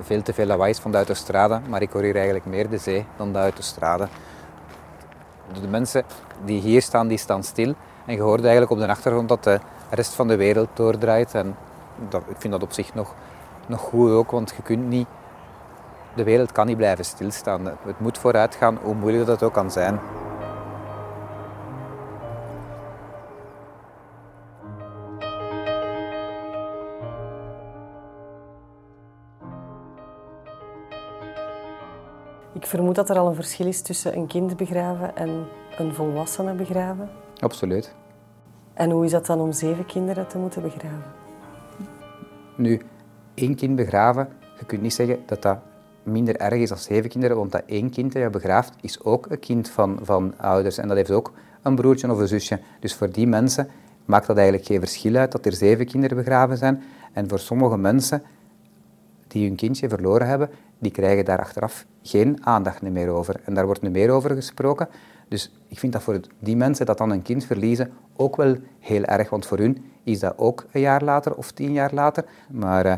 veel 0.00 0.22
te 0.22 0.32
veel 0.32 0.46
lawaai 0.46 0.70
is 0.70 0.78
van 0.78 0.90
de 0.90 0.96
autostrade, 0.96 1.60
maar 1.68 1.82
ik 1.82 1.90
hoor 1.90 2.02
hier 2.02 2.14
eigenlijk 2.14 2.44
meer 2.44 2.68
de 2.68 2.78
zee 2.78 3.06
dan 3.16 3.32
de 3.32 3.38
autostrade. 3.38 4.08
De 5.60 5.68
mensen 5.68 6.04
die 6.44 6.60
hier 6.60 6.82
staan, 6.82 7.08
die 7.08 7.18
staan 7.18 7.42
stil. 7.42 7.74
En 8.06 8.14
je 8.14 8.20
hoort 8.20 8.40
eigenlijk 8.40 8.70
op 8.70 8.78
de 8.78 8.88
achtergrond 8.88 9.28
dat 9.28 9.44
de 9.44 9.60
rest 9.90 10.14
van 10.14 10.28
de 10.28 10.36
wereld 10.36 10.68
doordraait. 10.74 11.34
En 11.34 11.56
dat, 12.08 12.22
ik 12.28 12.36
vind 12.38 12.52
dat 12.52 12.62
op 12.62 12.72
zich 12.72 12.94
nog, 12.94 13.14
nog 13.66 13.80
goed 13.80 14.10
ook, 14.10 14.30
want 14.30 14.52
je 14.56 14.62
kunt 14.62 14.88
niet 14.88 15.06
de 16.20 16.26
wereld 16.26 16.52
kan 16.52 16.66
niet 16.66 16.76
blijven 16.76 17.04
stilstaan. 17.04 17.66
Het 17.66 18.00
moet 18.00 18.18
vooruit 18.18 18.54
gaan, 18.54 18.78
hoe 18.82 18.94
moeilijk 18.94 19.26
dat 19.26 19.42
ook 19.42 19.52
kan 19.52 19.70
zijn. 19.70 20.00
Ik 32.52 32.66
vermoed 32.66 32.94
dat 32.94 33.10
er 33.10 33.18
al 33.18 33.26
een 33.26 33.34
verschil 33.34 33.66
is 33.66 33.82
tussen 33.82 34.16
een 34.16 34.26
kind 34.26 34.56
begraven 34.56 35.16
en 35.16 35.46
een 35.78 35.94
volwassene 35.94 36.54
begraven. 36.54 37.10
Absoluut. 37.38 37.94
En 38.74 38.90
hoe 38.90 39.04
is 39.04 39.10
dat 39.10 39.26
dan 39.26 39.40
om 39.40 39.52
zeven 39.52 39.86
kinderen 39.86 40.26
te 40.26 40.38
moeten 40.38 40.62
begraven? 40.62 41.12
Nu, 42.56 42.80
één 43.34 43.54
kind 43.54 43.76
begraven, 43.76 44.28
je 44.58 44.64
kunt 44.64 44.82
niet 44.82 44.94
zeggen 44.94 45.22
dat 45.26 45.42
dat 45.42 45.58
minder 46.02 46.36
erg 46.36 46.54
is 46.60 46.68
dan 46.68 46.78
zeven 46.78 47.10
kinderen, 47.10 47.36
want 47.36 47.52
dat 47.52 47.62
één 47.66 47.90
kind 47.90 48.12
dat 48.12 48.22
je 48.22 48.30
begraaft 48.30 48.72
is 48.80 49.02
ook 49.02 49.26
een 49.30 49.38
kind 49.38 49.68
van, 49.68 49.98
van 50.02 50.34
ouders 50.36 50.78
en 50.78 50.88
dat 50.88 50.96
heeft 50.96 51.10
ook 51.10 51.32
een 51.62 51.74
broertje 51.74 52.10
of 52.10 52.18
een 52.18 52.28
zusje. 52.28 52.60
Dus 52.80 52.94
voor 52.94 53.10
die 53.10 53.26
mensen 53.26 53.68
maakt 54.04 54.26
dat 54.26 54.36
eigenlijk 54.36 54.66
geen 54.66 54.80
verschil 54.80 55.14
uit 55.14 55.32
dat 55.32 55.46
er 55.46 55.52
zeven 55.52 55.86
kinderen 55.86 56.16
begraven 56.16 56.56
zijn. 56.56 56.82
En 57.12 57.28
voor 57.28 57.38
sommige 57.38 57.76
mensen 57.76 58.22
die 59.28 59.46
hun 59.46 59.56
kindje 59.56 59.88
verloren 59.88 60.26
hebben, 60.26 60.50
die 60.78 60.90
krijgen 60.90 61.24
daar 61.24 61.38
achteraf 61.38 61.86
geen 62.02 62.46
aandacht 62.46 62.82
meer 62.82 63.08
over. 63.08 63.40
En 63.44 63.54
daar 63.54 63.66
wordt 63.66 63.82
nu 63.82 63.90
meer 63.90 64.10
over 64.10 64.34
gesproken. 64.34 64.88
Dus 65.28 65.52
ik 65.68 65.78
vind 65.78 65.92
dat 65.92 66.02
voor 66.02 66.20
die 66.38 66.56
mensen 66.56 66.86
dat 66.86 66.98
dan 66.98 67.10
een 67.10 67.22
kind 67.22 67.44
verliezen 67.44 67.92
ook 68.16 68.36
wel 68.36 68.56
heel 68.78 69.04
erg, 69.04 69.30
want 69.30 69.46
voor 69.46 69.58
hun 69.58 69.84
is 70.02 70.20
dat 70.20 70.34
ook 70.36 70.66
een 70.72 70.80
jaar 70.80 71.02
later 71.02 71.34
of 71.34 71.50
tien 71.50 71.72
jaar 71.72 71.94
later. 71.94 72.24
Maar 72.50 72.86
uh, 72.86 72.94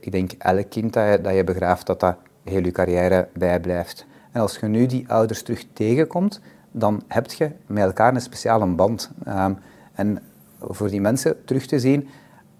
ik 0.00 0.12
denk 0.12 0.32
elk 0.32 0.70
kind 0.70 0.92
dat 0.92 1.10
je, 1.10 1.20
dat 1.20 1.34
je 1.34 1.44
begraaft, 1.44 1.86
dat 1.86 2.00
dat 2.00 2.16
heel 2.44 2.64
je 2.64 2.70
carrière 2.70 3.28
bijblijft. 3.32 4.06
En 4.32 4.40
als 4.40 4.56
je 4.56 4.66
nu 4.66 4.86
die 4.86 5.08
ouders 5.08 5.42
terug 5.42 5.66
tegenkomt, 5.72 6.40
dan 6.70 7.02
heb 7.08 7.32
je 7.32 7.50
met 7.66 7.84
elkaar 7.84 8.14
een 8.14 8.20
speciale 8.20 8.66
band. 8.66 9.10
Um, 9.28 9.58
en 9.94 10.22
voor 10.60 10.88
die 10.88 11.00
mensen 11.00 11.44
terug 11.44 11.66
te 11.66 11.78
zien, 11.80 12.08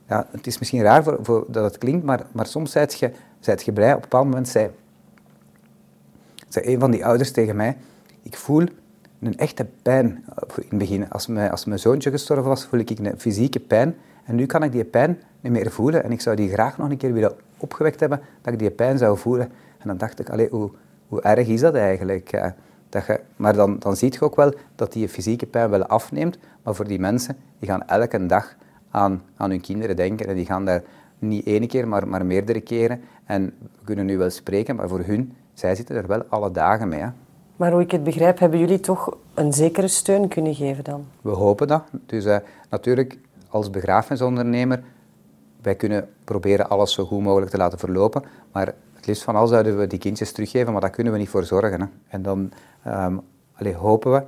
ja, 0.08 0.26
het 0.30 0.46
is 0.46 0.58
misschien 0.58 0.82
raar 0.82 1.04
voor 1.20 1.44
dat 1.48 1.64
het 1.64 1.78
klinkt, 1.78 2.04
maar, 2.04 2.26
maar 2.32 2.46
soms 2.46 2.70
zijt 2.70 2.98
je, 2.98 3.10
zijt 3.40 3.64
je 3.64 3.72
blij. 3.72 3.90
Op 3.90 3.94
een 3.94 4.00
bepaald 4.00 4.24
moment 4.24 4.48
zei, 4.48 4.70
zei 6.48 6.66
een 6.66 6.80
van 6.80 6.90
die 6.90 7.06
ouders 7.06 7.30
tegen 7.30 7.56
mij, 7.56 7.76
ik 8.22 8.36
voel 8.36 8.66
een 9.20 9.38
echte 9.38 9.66
pijn 9.82 10.24
in 10.56 10.66
het 10.68 10.78
begin. 10.78 11.10
Als 11.10 11.26
mijn, 11.26 11.50
als 11.50 11.64
mijn 11.64 11.78
zoontje 11.78 12.10
gestorven 12.10 12.48
was, 12.48 12.64
voel 12.64 12.80
ik 12.80 12.90
een 12.90 13.14
fysieke 13.18 13.60
pijn. 13.60 13.96
En 14.24 14.34
nu 14.34 14.46
kan 14.46 14.62
ik 14.62 14.72
die 14.72 14.84
pijn 14.84 15.18
niet 15.40 15.52
meer 15.52 15.70
voelen. 15.70 16.04
En 16.04 16.12
ik 16.12 16.20
zou 16.20 16.36
die 16.36 16.48
graag 16.48 16.78
nog 16.78 16.90
een 16.90 16.96
keer 16.96 17.12
willen 17.12 17.32
opgewekt 17.56 18.00
hebben, 18.00 18.20
dat 18.42 18.52
ik 18.52 18.58
die 18.58 18.70
pijn 18.70 18.98
zou 18.98 19.18
voelen. 19.18 19.46
En 19.78 19.88
dan 19.88 19.96
dacht 19.96 20.20
ik, 20.20 20.30
allee, 20.30 20.48
hoe, 20.50 20.70
hoe 21.08 21.22
erg 21.22 21.48
is 21.48 21.60
dat 21.60 21.74
eigenlijk? 21.74 22.52
dat 22.88 23.06
je, 23.06 23.20
maar 23.36 23.54
dan, 23.54 23.78
dan 23.78 23.96
zie 23.96 24.12
je 24.12 24.20
ook 24.20 24.36
wel 24.36 24.54
dat 24.74 24.92
die 24.92 25.08
fysieke 25.08 25.46
pijn 25.46 25.70
wel 25.70 25.86
afneemt. 25.86 26.38
Maar 26.62 26.74
voor 26.74 26.86
die 26.86 26.98
mensen, 26.98 27.36
die 27.58 27.68
gaan 27.68 27.86
elke 27.86 28.26
dag 28.26 28.56
aan, 28.90 29.22
aan 29.36 29.50
hun 29.50 29.60
kinderen 29.60 29.96
denken. 29.96 30.26
En 30.26 30.34
die 30.34 30.46
gaan 30.46 30.64
daar 30.64 30.82
niet 31.18 31.46
één 31.46 31.66
keer, 31.66 31.88
maar, 31.88 32.08
maar 32.08 32.26
meerdere 32.26 32.60
keren. 32.60 33.00
En 33.24 33.44
we 33.60 33.84
kunnen 33.84 34.06
nu 34.06 34.18
wel 34.18 34.30
spreken, 34.30 34.76
maar 34.76 34.88
voor 34.88 35.00
hun, 35.04 35.32
zij 35.54 35.74
zitten 35.74 35.96
er 35.96 36.06
wel 36.06 36.22
alle 36.28 36.50
dagen 36.50 36.88
mee. 36.88 37.00
Hè. 37.00 37.08
Maar 37.56 37.72
hoe 37.72 37.80
ik 37.80 37.90
het 37.90 38.04
begrijp, 38.04 38.38
hebben 38.38 38.58
jullie 38.58 38.80
toch 38.80 39.16
een 39.34 39.52
zekere 39.52 39.88
steun 39.88 40.28
kunnen 40.28 40.54
geven 40.54 40.84
dan? 40.84 41.04
We 41.22 41.30
hopen 41.30 41.68
dat. 41.68 41.82
Dus 42.06 42.24
uh, 42.24 42.36
natuurlijk, 42.70 43.18
als 43.54 43.70
begrafenisondernemer, 43.70 44.82
wij 45.62 45.74
kunnen 45.74 46.08
proberen 46.24 46.68
alles 46.68 46.92
zo 46.92 47.04
goed 47.04 47.22
mogelijk 47.22 47.50
te 47.50 47.56
laten 47.56 47.78
verlopen. 47.78 48.22
Maar 48.52 48.74
het 48.92 49.06
liefst 49.06 49.22
van 49.22 49.36
alles 49.36 49.50
zouden 49.50 49.78
we 49.78 49.86
die 49.86 49.98
kindjes 49.98 50.32
teruggeven, 50.32 50.72
maar 50.72 50.80
daar 50.80 50.90
kunnen 50.90 51.12
we 51.12 51.18
niet 51.18 51.28
voor 51.28 51.44
zorgen. 51.44 51.80
Hè. 51.80 51.86
En 52.08 52.22
dan 52.22 52.52
um, 52.86 53.22
hopen 53.74 54.12
we 54.12 54.22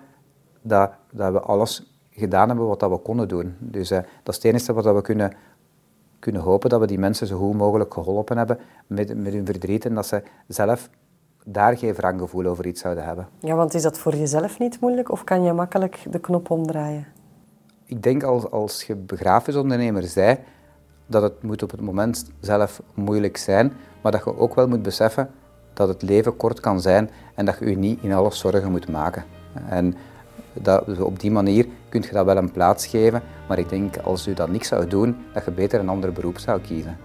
dat, 0.62 0.90
dat 1.12 1.32
we 1.32 1.40
alles 1.40 1.96
gedaan 2.10 2.48
hebben 2.48 2.66
wat 2.66 2.80
dat 2.80 2.90
we 2.90 2.96
konden 2.96 3.28
doen. 3.28 3.56
Dus 3.58 3.90
uh, 3.90 3.98
dat 3.98 4.34
is 4.36 4.42
het 4.42 4.44
enige 4.44 4.72
wat 4.72 4.94
we 4.94 5.02
kunnen, 5.02 5.32
kunnen 6.18 6.42
hopen, 6.42 6.70
dat 6.70 6.80
we 6.80 6.86
die 6.86 6.98
mensen 6.98 7.26
zo 7.26 7.38
goed 7.38 7.54
mogelijk 7.54 7.94
geholpen 7.94 8.36
hebben 8.36 8.58
met, 8.86 9.16
met 9.16 9.32
hun 9.32 9.46
verdriet 9.46 9.84
en 9.84 9.94
dat 9.94 10.06
ze 10.06 10.22
zelf 10.48 10.90
daar 11.44 11.78
geen 11.78 11.94
wranggevoel 11.94 12.46
over 12.46 12.66
iets 12.66 12.80
zouden 12.80 13.04
hebben. 13.04 13.28
Ja, 13.40 13.54
want 13.54 13.74
is 13.74 13.82
dat 13.82 13.98
voor 13.98 14.14
jezelf 14.14 14.58
niet 14.58 14.80
moeilijk 14.80 15.10
of 15.10 15.24
kan 15.24 15.42
je 15.42 15.52
makkelijk 15.52 16.02
de 16.10 16.18
knop 16.18 16.50
omdraaien? 16.50 17.06
Ik 17.86 18.02
denk 18.02 18.22
als, 18.22 18.50
als 18.50 18.82
je 18.82 18.94
begrafenisondernemer 18.94 20.02
zei, 20.02 20.38
dat 21.06 21.22
het 21.22 21.42
moet 21.42 21.62
op 21.62 21.70
het 21.70 21.80
moment 21.80 22.30
zelf 22.40 22.82
moeilijk 22.94 23.36
zijn, 23.36 23.72
maar 24.02 24.12
dat 24.12 24.24
je 24.24 24.38
ook 24.38 24.54
wel 24.54 24.68
moet 24.68 24.82
beseffen 24.82 25.30
dat 25.72 25.88
het 25.88 26.02
leven 26.02 26.36
kort 26.36 26.60
kan 26.60 26.80
zijn 26.80 27.10
en 27.34 27.44
dat 27.44 27.56
je 27.58 27.70
je 27.70 27.76
niet 27.76 28.02
in 28.02 28.12
alles 28.12 28.38
zorgen 28.38 28.70
moet 28.70 28.88
maken. 28.88 29.24
En 29.68 29.94
dat, 30.52 31.00
op 31.00 31.20
die 31.20 31.30
manier 31.30 31.66
kun 31.88 32.02
je 32.02 32.12
dat 32.12 32.24
wel 32.24 32.36
een 32.36 32.52
plaats 32.52 32.86
geven, 32.86 33.22
maar 33.48 33.58
ik 33.58 33.68
denk 33.68 33.96
als 33.96 34.26
u 34.26 34.34
dat 34.34 34.48
niks 34.48 34.68
zou 34.68 34.86
doen, 34.86 35.16
dat 35.32 35.44
je 35.44 35.50
beter 35.50 35.80
een 35.80 35.88
ander 35.88 36.12
beroep 36.12 36.38
zou 36.38 36.60
kiezen. 36.60 36.96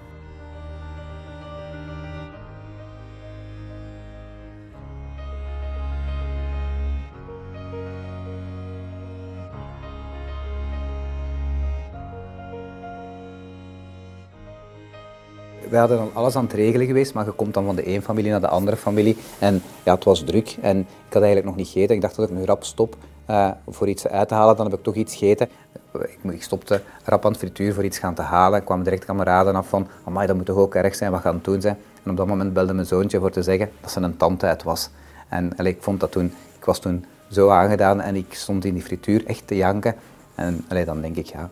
Wij 15.72 15.80
hadden 15.80 15.98
dan 15.98 16.10
alles 16.14 16.36
aan 16.36 16.44
het 16.44 16.54
regelen 16.54 16.86
geweest, 16.86 17.14
maar 17.14 17.26
je 17.26 17.32
komt 17.32 17.54
dan 17.54 17.66
van 17.66 17.76
de 17.76 17.84
ene 17.84 18.02
familie 18.02 18.32
naar 18.32 18.42
de 18.42 18.48
andere 18.48 18.78
familie. 18.78 19.18
En 19.40 19.62
ja, 19.84 19.94
het 19.94 20.04
was 20.04 20.24
druk 20.24 20.58
en 20.62 20.80
ik 20.80 21.14
had 21.14 21.22
eigenlijk 21.22 21.46
nog 21.46 21.56
niet 21.56 21.68
gegeten. 21.68 21.96
Ik 21.96 22.02
dacht 22.02 22.16
dat 22.16 22.30
ik 22.30 22.36
nu 22.36 22.46
rap 22.46 22.64
stop 22.64 22.96
uh, 23.30 23.52
voor 23.68 23.88
iets 23.88 24.08
uit 24.08 24.28
te 24.28 24.34
halen, 24.34 24.56
dan 24.56 24.66
heb 24.66 24.78
ik 24.78 24.84
toch 24.84 24.96
iets 24.96 25.16
gegeten. 25.16 25.50
Ik, 25.94 26.32
ik 26.32 26.44
stopte 26.44 26.82
rap 27.04 27.26
aan 27.26 27.32
het 27.32 27.40
frituur 27.40 27.74
voor 27.74 27.84
iets 27.84 28.00
gaan 28.00 28.14
te 28.14 28.22
halen. 28.22 28.60
Ik 28.60 28.66
kwam 28.66 28.84
direct 28.84 29.06
kameraden 29.06 29.56
af 29.56 29.68
van, 29.68 29.88
amai, 30.06 30.28
dat 30.28 30.36
moet 30.36 30.46
toch 30.46 30.58
ook 30.58 30.76
erg 30.76 30.96
zijn, 30.96 31.12
wat 31.12 31.22
gaan 31.22 31.36
we 31.36 31.42
doen 31.42 31.62
zijn? 31.62 31.78
En 32.04 32.12
op 32.12 32.18
dat 32.18 32.28
moment 32.28 32.54
belde 32.54 32.74
mijn 32.74 32.88
zoontje 32.88 33.20
voor 33.20 33.32
te 33.32 33.44
zeggen 33.44 33.70
dat 33.82 33.92
ze 33.92 34.00
een 34.00 34.18
tand 34.18 34.44
uit 34.44 34.64
was. 34.64 34.90
En 35.30 35.58
allee, 35.58 35.72
ik 35.72 35.82
vond 35.84 36.00
dat 36.00 36.12
toen, 36.12 36.34
ik 36.58 36.66
was 36.66 36.80
toen 36.80 37.06
zo 37.30 37.50
aangedaan 37.50 38.02
en 38.02 38.16
ik 38.16 38.34
stond 38.34 38.66
in 38.66 38.74
die 38.74 38.84
frituur 38.84 39.26
echt 39.26 39.48
te 39.48 39.56
janken. 39.56 39.96
En 40.36 40.66
allee, 40.70 40.86
dan 40.86 41.02
denk 41.02 41.16
ik, 41.16 41.26
ja, 41.26 41.50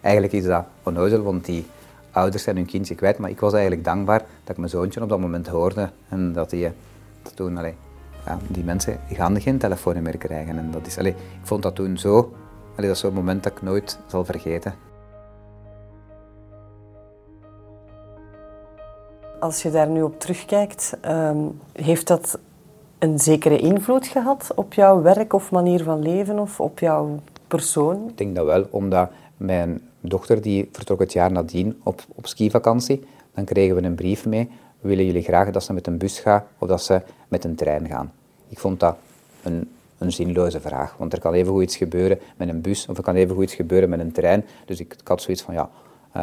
eigenlijk 0.00 0.32
is 0.32 0.44
dat 0.44 0.64
onnozel, 0.82 1.22
want 1.22 1.44
die 1.44 1.66
ouders 2.12 2.42
zijn 2.42 2.56
hun 2.56 2.66
kindje 2.66 2.94
kwijt. 2.94 3.18
Maar 3.18 3.30
ik 3.30 3.40
was 3.40 3.52
eigenlijk 3.52 3.84
dankbaar 3.84 4.18
dat 4.18 4.50
ik 4.50 4.56
mijn 4.56 4.70
zoontje 4.70 5.02
op 5.02 5.08
dat 5.08 5.20
moment 5.20 5.46
hoorde 5.46 5.90
en 6.08 6.32
dat 6.32 6.50
hij 6.50 6.72
toen, 7.34 7.56
allee, 7.56 7.74
ja, 8.26 8.38
die 8.48 8.64
mensen 8.64 9.00
gaan 9.12 9.40
geen 9.40 9.58
telefoon 9.58 10.02
meer 10.02 10.16
krijgen. 10.18 10.58
En 10.58 10.70
dat 10.70 10.86
is, 10.86 10.98
allee, 10.98 11.12
ik 11.12 11.46
vond 11.46 11.62
dat 11.62 11.74
toen 11.74 11.98
zo, 11.98 12.16
allee, 12.76 12.86
dat 12.86 12.96
is 12.96 13.00
zo'n 13.00 13.14
moment 13.14 13.42
dat 13.42 13.52
ik 13.52 13.62
nooit 13.62 13.98
zal 14.06 14.24
vergeten. 14.24 14.74
Als 19.40 19.62
je 19.62 19.70
daar 19.70 19.88
nu 19.88 20.02
op 20.02 20.20
terugkijkt, 20.20 20.96
um, 21.06 21.60
heeft 21.72 22.06
dat 22.06 22.38
een 22.98 23.18
zekere 23.18 23.58
invloed 23.58 24.06
gehad 24.06 24.52
op 24.54 24.74
jouw 24.74 25.02
werk 25.02 25.32
of 25.32 25.50
manier 25.50 25.82
van 25.82 26.02
leven 26.02 26.38
of 26.38 26.60
op 26.60 26.78
jouw 26.78 27.20
persoon? 27.48 28.08
Ik 28.08 28.18
denk 28.18 28.36
dat 28.36 28.46
wel, 28.46 28.66
omdat 28.70 29.10
mijn 29.40 29.80
dochter 30.00 30.42
die 30.42 30.68
vertrok 30.72 31.00
het 31.00 31.12
jaar 31.12 31.32
nadien 31.32 31.80
op, 31.82 32.04
op 32.14 32.26
skivakantie. 32.26 33.04
Dan 33.34 33.44
kregen 33.44 33.76
we 33.76 33.82
een 33.82 33.94
brief 33.94 34.26
mee. 34.26 34.48
Willen 34.80 35.06
jullie 35.06 35.22
graag 35.22 35.50
dat 35.50 35.62
ze 35.62 35.72
met 35.72 35.86
een 35.86 35.98
bus 35.98 36.18
gaan 36.18 36.44
of 36.58 36.68
dat 36.68 36.82
ze 36.82 37.02
met 37.28 37.44
een 37.44 37.54
trein 37.54 37.86
gaan? 37.86 38.12
Ik 38.48 38.58
vond 38.58 38.80
dat 38.80 38.96
een, 39.42 39.70
een 39.98 40.12
zinloze 40.12 40.60
vraag, 40.60 40.96
want 40.96 41.12
er 41.12 41.20
kan 41.20 41.32
even 41.32 41.52
goed 41.52 41.62
iets 41.62 41.76
gebeuren 41.76 42.18
met 42.36 42.48
een 42.48 42.60
bus 42.60 42.86
of 42.86 42.96
er 42.96 43.02
kan 43.02 43.14
even 43.14 43.34
goed 43.34 43.44
iets 43.44 43.54
gebeuren 43.54 43.88
met 43.88 44.00
een 44.00 44.12
trein. 44.12 44.44
Dus 44.64 44.80
ik, 44.80 44.96
had 45.04 45.22
zoiets 45.22 45.42
van, 45.42 45.54
ja, 45.54 45.70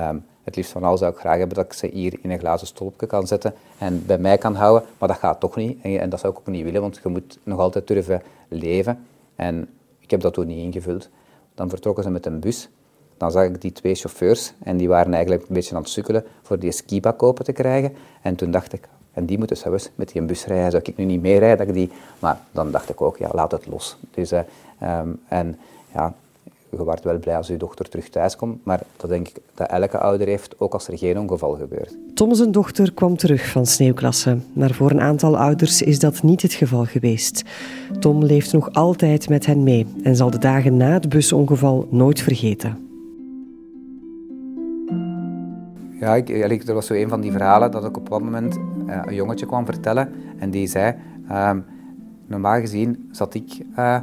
um, 0.10 0.26
het 0.44 0.56
liefst 0.56 0.72
van 0.72 0.84
al 0.84 0.98
zou 0.98 1.12
ik 1.12 1.20
graag 1.20 1.38
hebben 1.38 1.56
dat 1.56 1.66
ik 1.66 1.74
ze 1.74 1.88
hier 1.88 2.20
in 2.22 2.32
een 2.32 2.40
glazen 2.40 2.68
stolpje 2.68 3.08
kan 3.08 3.28
zetten 3.28 3.54
en 3.78 4.06
bij 4.06 4.18
mij 4.18 4.38
kan 4.38 4.56
houden, 4.56 4.88
maar 4.98 5.08
dat 5.08 5.18
gaat 5.18 5.40
toch 5.40 5.56
niet. 5.56 5.82
En, 5.82 6.00
en 6.00 6.10
dat 6.10 6.20
zou 6.20 6.34
ik 6.34 6.40
ook 6.40 6.48
niet 6.48 6.64
willen, 6.64 6.82
want 6.82 7.00
je 7.04 7.10
moet 7.10 7.40
nog 7.44 7.60
altijd 7.60 7.88
durven 7.88 8.22
leven. 8.48 9.06
En 9.36 9.70
ik 10.00 10.12
heb 10.12 10.22
dat 10.22 10.34
toen 10.34 10.48
niet 10.48 10.64
ingevuld. 10.64 11.10
Dan 11.56 11.70
vertrokken 11.70 12.04
ze 12.04 12.10
met 12.10 12.26
een 12.26 12.40
bus 12.40 12.70
dan 13.18 13.32
zag 13.32 13.44
ik 13.46 13.62
die 13.62 13.72
twee 13.72 13.96
chauffeurs 13.96 14.54
en 14.64 14.78
die 14.78 14.88
waren 14.88 15.14
eigenlijk 15.14 15.48
een 15.48 15.54
beetje 15.54 15.76
aan 15.76 15.82
het 15.82 15.90
sukkelen 15.90 16.24
voor 16.42 16.60
die 16.60 16.72
skibak 16.72 17.24
open 17.24 17.46
te 17.46 17.52
krijgen. 17.52 17.94
En 18.22 18.36
toen 18.36 18.52
dacht 18.52 18.74
ik, 18.74 18.88
en 19.14 19.26
die 19.26 19.38
moeten 19.38 19.58
zelfs 19.58 19.90
met 19.96 20.12
die 20.12 20.22
bus 20.22 20.46
rijden, 20.46 20.72
zou 20.72 20.84
ik 20.86 20.98
nu 20.98 21.06
niet 21.06 21.22
meerijden? 21.22 21.58
Dat 21.58 21.68
ik 21.68 21.74
die... 21.74 21.92
Maar 22.20 22.40
dan 22.52 22.72
dacht 22.72 22.90
ik 22.90 23.02
ook, 23.02 23.18
ja, 23.18 23.30
laat 23.32 23.52
het 23.52 23.68
los. 23.68 23.98
Dus, 24.12 24.32
uh, 24.32 24.40
um, 24.82 25.20
en 25.28 25.60
ja, 25.94 26.14
je 26.70 26.84
wordt 26.84 27.04
wel 27.04 27.20
blij 27.20 27.38
als 27.38 27.48
je 27.48 27.58
dochter 27.58 27.90
terug 27.90 28.10
thuis 28.10 28.36
komt, 28.36 28.66
maar 28.66 28.82
dat 28.98 29.10
denk 29.10 29.28
ik 29.28 29.38
dat 29.54 29.70
elke 29.70 29.98
ouder 29.98 30.28
heeft, 30.28 30.60
ook 30.60 30.74
als 30.74 30.88
er 30.88 30.98
geen 30.98 31.20
ongeval 31.20 31.54
gebeurt. 31.54 31.96
Tom 32.14 32.34
zijn 32.34 32.52
dochter 32.52 32.94
kwam 32.94 33.18
terug 33.18 33.48
van 33.50 33.66
sneeuwklasse, 33.66 34.38
maar 34.54 34.74
voor 34.74 34.92
een 34.92 35.02
aantal 35.02 35.38
ouders 35.38 35.82
is 35.82 36.00
dat 36.00 36.24
niet 36.24 36.42
het 36.42 36.54
geval 36.54 36.86
geweest. 36.86 37.44
Tom 38.00 38.24
leeft 38.24 38.54
nog 38.54 38.74
altijd 38.74 39.30
met 39.30 39.46
hen 39.46 39.64
mee 39.64 39.86
en 40.04 40.16
zal 40.16 40.30
de 40.30 40.40
dagen 40.40 40.78
na 40.78 40.94
het 40.94 41.10
busongeval 41.10 41.88
nooit 41.90 42.22
vergeten. 42.22 42.87
Ja, 46.00 46.16
ik, 46.16 46.68
er 46.68 46.74
was 46.74 46.86
zo 46.86 46.94
een 46.94 47.10
van 47.10 47.22
die 47.22 47.32
verhalen 47.32 47.72
dat 47.72 47.86
ik 47.86 47.98
op 47.98 48.12
een 48.12 48.24
moment 48.24 48.58
uh, 48.88 49.01
een 49.06 49.16
jongetje 49.16 49.46
kwam 49.46 49.66
vertellen 49.66 50.13
en 50.38 50.50
die 50.50 50.68
zei, 50.68 50.96
uh, 51.30 51.51
normaal 52.27 52.60
gezien 52.60 53.10
zat 53.12 53.34
ik 53.34 53.62
uh, 53.77 53.98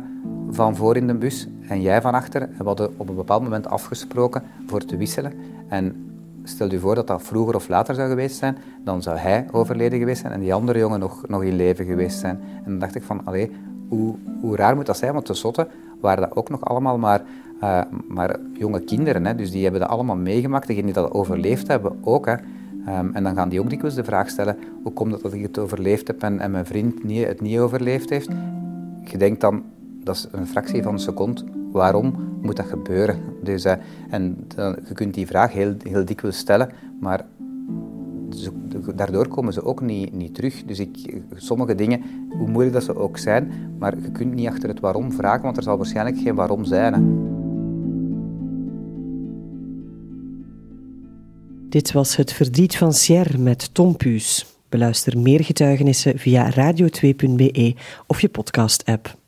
van 0.51 0.77
voor 0.77 0.97
in 0.97 1.07
de 1.07 1.15
bus 1.15 1.49
en 1.69 1.83
jij 1.83 2.01
van 2.01 2.15
achter. 2.15 2.43
En 2.43 2.55
we 2.59 2.65
hadden 2.65 2.91
op 2.97 3.09
een 3.09 3.15
bepaald 3.15 3.43
moment 3.43 3.67
afgesproken 3.67 4.43
voor 4.67 4.85
te 4.85 4.97
wisselen. 4.97 5.33
En 5.69 6.13
stel 6.45 6.71
je 6.71 6.79
voor 6.79 6.95
dat 6.95 7.07
dat 7.07 7.23
vroeger 7.23 7.55
of 7.55 7.69
later 7.69 7.95
zou 7.95 8.09
geweest 8.09 8.37
zijn, 8.37 8.57
dan 8.85 9.03
zou 9.03 9.19
hij 9.19 9.47
overleden 9.51 9.99
geweest 9.99 10.21
zijn 10.21 10.33
en 10.33 10.41
die 10.41 10.55
andere 10.55 10.79
jongen 10.79 11.01
nog, 11.01 11.29
nog 11.29 11.43
in 11.43 11.57
leven 11.57 11.85
geweest 11.85 12.19
zijn. 12.19 12.41
En 12.57 12.71
dan 12.71 12.79
dacht 12.79 12.95
ik 12.95 13.03
van, 13.03 13.21
allee, 13.25 13.51
hoe, 13.89 14.15
hoe 14.41 14.57
raar 14.57 14.77
moet 14.77 14.87
dat 14.87 14.97
zijn, 14.97 15.13
want 15.13 15.25
tenslotte 15.27 15.69
waren 16.01 16.29
dat 16.29 16.37
ook 16.37 16.49
nog 16.49 16.65
allemaal 16.65 16.99
maar 16.99 17.23
uh, 17.63 17.81
maar 18.09 18.41
jonge 18.53 18.81
kinderen, 18.81 19.27
hè, 19.27 19.35
dus 19.35 19.51
die 19.51 19.63
hebben 19.63 19.81
dat 19.81 19.89
allemaal 19.89 20.17
meegemaakt. 20.17 20.67
Degenen 20.67 20.93
die 20.93 21.03
dat 21.03 21.13
overleefd 21.13 21.69
hebben 21.69 21.93
ook. 22.01 22.27
Hè. 22.27 22.35
Um, 22.99 23.11
en 23.15 23.23
dan 23.23 23.35
gaan 23.35 23.49
die 23.49 23.61
ook 23.61 23.71
dikwijls 23.71 23.95
de 23.97 24.05
vraag 24.05 24.29
stellen, 24.29 24.57
hoe 24.83 24.93
komt 24.93 25.13
het 25.13 25.23
dat 25.23 25.33
ik 25.33 25.43
het 25.43 25.59
overleefd 25.59 26.07
heb 26.07 26.23
en, 26.23 26.51
mijn 26.51 26.67
vriend 26.67 27.05
niet, 27.05 27.27
het 27.27 27.41
niet 27.41 27.59
overleefd 27.59 28.11
heeft? 28.11 28.29
Je 29.05 29.19
denkt 29.19 29.41
dan, 29.41 29.63
dat 30.03 30.15
is 30.15 30.29
een 30.33 30.47
fractie 30.47 30.83
van 30.83 30.93
een 30.93 30.99
seconde, 30.99 31.43
waarom 31.73 32.15
moet 32.43 32.57
dat 32.57 32.67
gebeuren? 32.67 33.19
Dus, 33.43 33.65
uh, 33.65 33.73
en 34.11 34.47
uh, 34.59 34.73
je 34.89 34.95
kunt 34.95 35.15
die 35.15 35.27
vraag 35.27 35.53
heel, 35.53 35.75
heel 35.83 36.05
dikwijls 36.05 36.39
stellen, 36.39 36.69
maar 37.01 37.25
daardoor 38.95 39.29
komen 39.29 39.53
ze 39.53 39.65
ook 39.65 39.81
niet, 39.81 40.15
niet 40.15 40.35
terug. 40.35 40.65
Dus 40.65 40.79
ik, 40.79 41.23
sommige 41.35 41.75
dingen, 41.75 42.03
hoe 42.39 42.49
moeilijk 42.49 42.75
dat 42.75 42.85
ze 42.85 42.97
ook 42.97 43.19
zijn, 43.19 43.53
maar 43.79 43.95
je 44.03 44.11
kunt 44.11 44.35
niet 44.35 44.49
achter 44.49 44.69
het 44.69 44.81
waarom 44.81 45.13
vragen, 45.13 45.43
want 45.43 45.57
er 45.57 45.63
zal 45.63 45.77
waarschijnlijk 45.77 46.19
geen 46.19 46.35
waarom 46.35 46.65
zijn. 46.65 46.95
Hè. 46.95 47.33
Dit 51.75 51.93
was 51.93 52.17
Het 52.17 52.33
Verdriet 52.33 52.77
van 52.77 52.93
Sierre 52.93 53.39
met 53.39 53.75
Tom 53.75 53.97
Puus. 53.97 54.47
Beluister 54.69 55.19
meer 55.19 55.45
getuigenissen 55.45 56.19
via 56.19 56.51
radio2.be 56.51 57.75
of 58.07 58.21
je 58.21 58.29
podcast-app. 58.29 59.17